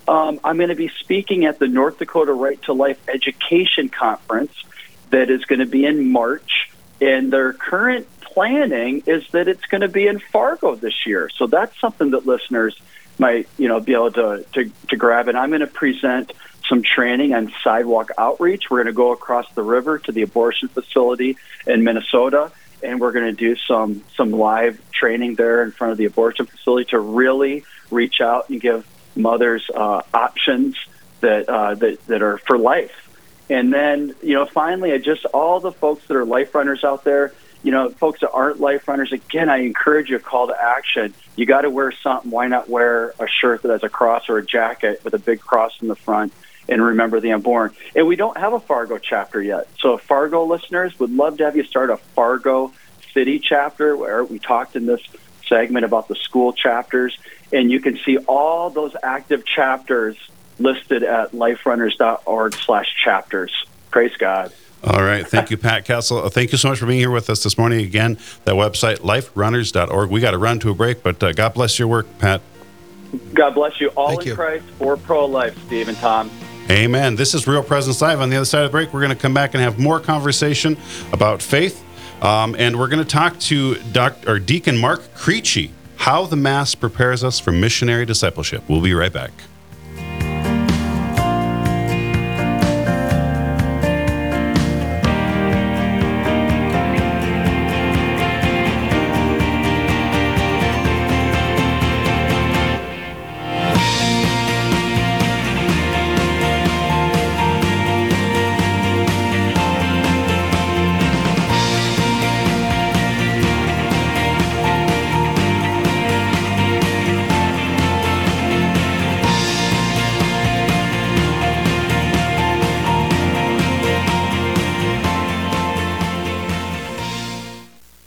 um, 0.08 0.40
I'm 0.44 0.58
going 0.58 0.70
to 0.70 0.76
be 0.76 0.90
speaking 1.00 1.46
at 1.46 1.60
the 1.60 1.68
North 1.68 2.00
Dakota 2.00 2.34
Right 2.34 2.62
to 2.64 2.74
Life 2.74 3.00
Education 3.10 3.90
Conference 3.90 4.54
that 5.10 5.30
is 5.30 5.46
going 5.46 5.60
to 5.60 5.66
be 5.66 5.86
in 5.86 6.12
March. 6.12 6.72
And 7.00 7.32
their 7.32 7.54
current 7.54 8.08
planning 8.22 9.04
is 9.06 9.28
that 9.30 9.48
it's 9.48 9.66
going 9.66 9.82
to 9.82 9.88
be 9.88 10.08
in 10.08 10.20
Fargo 10.20 10.76
this 10.76 11.06
year. 11.06 11.30
So 11.30 11.48
that's 11.48 11.80
something 11.80 12.12
that 12.12 12.26
listeners 12.26 12.80
might, 13.20 13.48
you 13.58 13.68
know, 13.68 13.80
be 13.80 13.94
able 13.94 14.12
to, 14.12 14.46
to, 14.54 14.72
to 14.90 14.96
grab. 14.96 15.28
And 15.28 15.38
I'm 15.38 15.50
going 15.50 15.62
to 15.62 15.68
present 15.68 16.34
some 16.68 16.84
training 16.84 17.34
on 17.34 17.54
sidewalk 17.64 18.12
outreach. 18.18 18.70
We're 18.70 18.78
going 18.78 18.88
to 18.88 18.94
go 18.94 19.12
across 19.12 19.52
the 19.54 19.64
river 19.64 20.00
to 20.00 20.12
the 20.12 20.22
abortion 20.22 20.68
facility 20.68 21.38
in 21.66 21.84
Minnesota, 21.84 22.52
and 22.84 23.00
we're 23.00 23.12
going 23.12 23.26
to 23.26 23.32
do 23.32 23.56
some 23.56 24.04
some 24.16 24.32
live 24.32 24.80
training 24.92 25.36
there 25.36 25.64
in 25.64 25.72
front 25.72 25.92
of 25.92 25.98
the 25.98 26.06
abortion 26.06 26.46
facility 26.46 26.90
to 26.92 27.00
really 27.00 27.64
reach 27.90 28.22
out 28.22 28.50
and 28.50 28.60
give 28.60 28.86
mothers 29.18 29.70
uh, 29.74 30.02
options 30.14 30.78
that 31.22 31.50
uh, 31.50 31.76
that 31.76 32.06
that 32.08 32.22
are 32.22 32.38
for 32.40 32.58
life. 32.58 33.04
And 33.50 33.74
then, 33.74 34.14
you 34.22 34.34
know, 34.34 34.46
finally, 34.46 34.92
I 34.92 34.98
just 34.98 35.26
all 35.26 35.60
the 35.60 35.72
folks 35.72 36.06
that 36.08 36.18
are 36.18 36.26
life 36.26 36.54
runners 36.54 36.84
out 36.84 37.06
there, 37.06 37.34
you 37.64 37.72
know, 37.72 37.90
folks 37.90 38.20
that 38.20 38.32
aren't 38.32 38.60
life 38.60 38.88
runners, 38.88 39.14
again, 39.14 39.50
I 39.50 39.60
encourage 39.60 40.10
you 40.10 40.18
a 40.18 40.20
call 40.20 40.48
to 40.48 40.62
action. 40.62 41.14
You 41.36 41.46
got 41.46 41.62
to 41.62 41.70
wear 41.70 41.92
something. 41.92 42.30
Why 42.30 42.48
not 42.48 42.70
wear 42.70 43.14
a 43.20 43.28
shirt 43.28 43.62
that 43.62 43.72
has 43.72 43.84
a 43.84 43.90
cross 43.90 44.28
or 44.28 44.38
a 44.38 44.46
jacket 44.46 45.02
with 45.04 45.14
a 45.14 45.20
big 45.20 45.40
cross 45.40 45.82
in 45.82 45.88
the 45.88 45.96
front? 45.96 46.34
and 46.70 46.84
remember 46.84 47.20
the 47.20 47.32
unborn. 47.32 47.74
And 47.96 48.08
we 48.08 48.16
don't 48.16 48.38
have 48.38 48.54
a 48.54 48.60
Fargo 48.60 48.98
chapter 48.98 49.42
yet. 49.42 49.70
So, 49.80 49.98
Fargo 49.98 50.44
listeners 50.44 51.00
would 51.00 51.12
love 51.12 51.38
to 51.38 51.46
have 51.46 51.56
you 51.56 51.64
start 51.64 51.90
a 51.90 51.98
Fargo 51.98 52.74
City 53.14 53.40
chapter 53.40 53.96
where 53.96 54.24
we 54.24 54.40
talked 54.40 54.76
in 54.76 54.86
this 54.86 55.02
segment 55.48 55.86
about 55.86 56.08
the 56.08 56.16
school 56.16 56.54
chapters, 56.54 57.18
and 57.52 57.72
you 57.72 57.80
can 57.80 57.98
see 58.06 58.18
all 58.18 58.70
those 58.70 58.96
active 59.04 59.46
chapters 59.46 60.18
listed 60.60 61.04
at 61.04 61.32
liferunners.org 61.32 62.54
slash 62.56 62.94
chapters. 63.04 63.52
Praise 63.92 64.16
God. 64.18 64.52
All 64.84 65.04
right. 65.04 65.28
Thank 65.28 65.50
you, 65.50 65.58
Pat 65.58 65.86
Castle. 65.86 66.30
Thank 66.30 66.52
you 66.52 66.58
so 66.58 66.70
much 66.70 66.80
for 66.80 66.86
being 66.86 67.00
here 67.00 67.12
with 67.12 67.30
us 67.30 67.44
this 67.44 67.58
morning. 67.58 67.82
Again, 67.82 68.18
that 68.46 68.56
website, 68.56 68.98
liferunners.org. 68.98 70.10
We 70.10 70.22
got 70.22 70.32
to 70.32 70.38
run 70.38 70.60
to 70.60 70.70
a 70.70 70.76
break, 70.76 71.02
but 71.04 71.22
uh, 71.22 71.34
God 71.34 71.54
bless 71.54 71.80
your 71.80 71.88
work, 71.88 72.06
Pat. 72.20 72.42
God 73.34 73.56
bless 73.56 73.80
you. 73.82 73.90
All 73.90 74.10
Thank 74.10 74.22
in 74.22 74.28
you. 74.28 74.36
Christ 74.36 74.66
for 74.78 74.98
pro 74.98 75.26
life, 75.26 75.58
Steve 75.66 75.88
and 75.88 75.98
Tom. 75.98 76.30
Amen. 76.70 77.16
This 77.16 77.34
is 77.34 77.48
Real 77.48 77.64
Presence 77.64 78.02
Live. 78.02 78.20
On 78.20 78.30
the 78.30 78.36
other 78.36 78.46
side 78.46 78.66
of 78.66 78.72
the 78.72 78.76
break, 78.76 78.94
we're 78.94 79.02
going 79.02 79.16
to 79.16 79.22
come 79.22 79.34
back 79.34 79.54
and 79.54 79.64
have 79.64 79.80
more 79.80 80.00
conversation 80.00 80.78
about 81.14 81.42
faith. 81.42 81.84
Um, 82.22 82.56
and 82.58 82.78
we're 82.78 82.90
going 82.90 83.04
to 83.04 83.10
talk 83.10 83.40
to 83.42 83.76
Dr. 83.94 84.32
or 84.32 84.40
Deacon 84.40 84.78
Mark 84.78 85.02
Creechy, 85.16 85.72
how 86.08 86.26
the 86.26 86.38
Mass 86.38 86.74
prepares 86.74 87.22
us 87.22 87.38
for 87.38 87.52
missionary 87.52 88.06
discipleship. 88.06 88.64
We'll 88.70 88.80
be 88.80 88.94
right 88.94 89.12
back. 89.12 89.34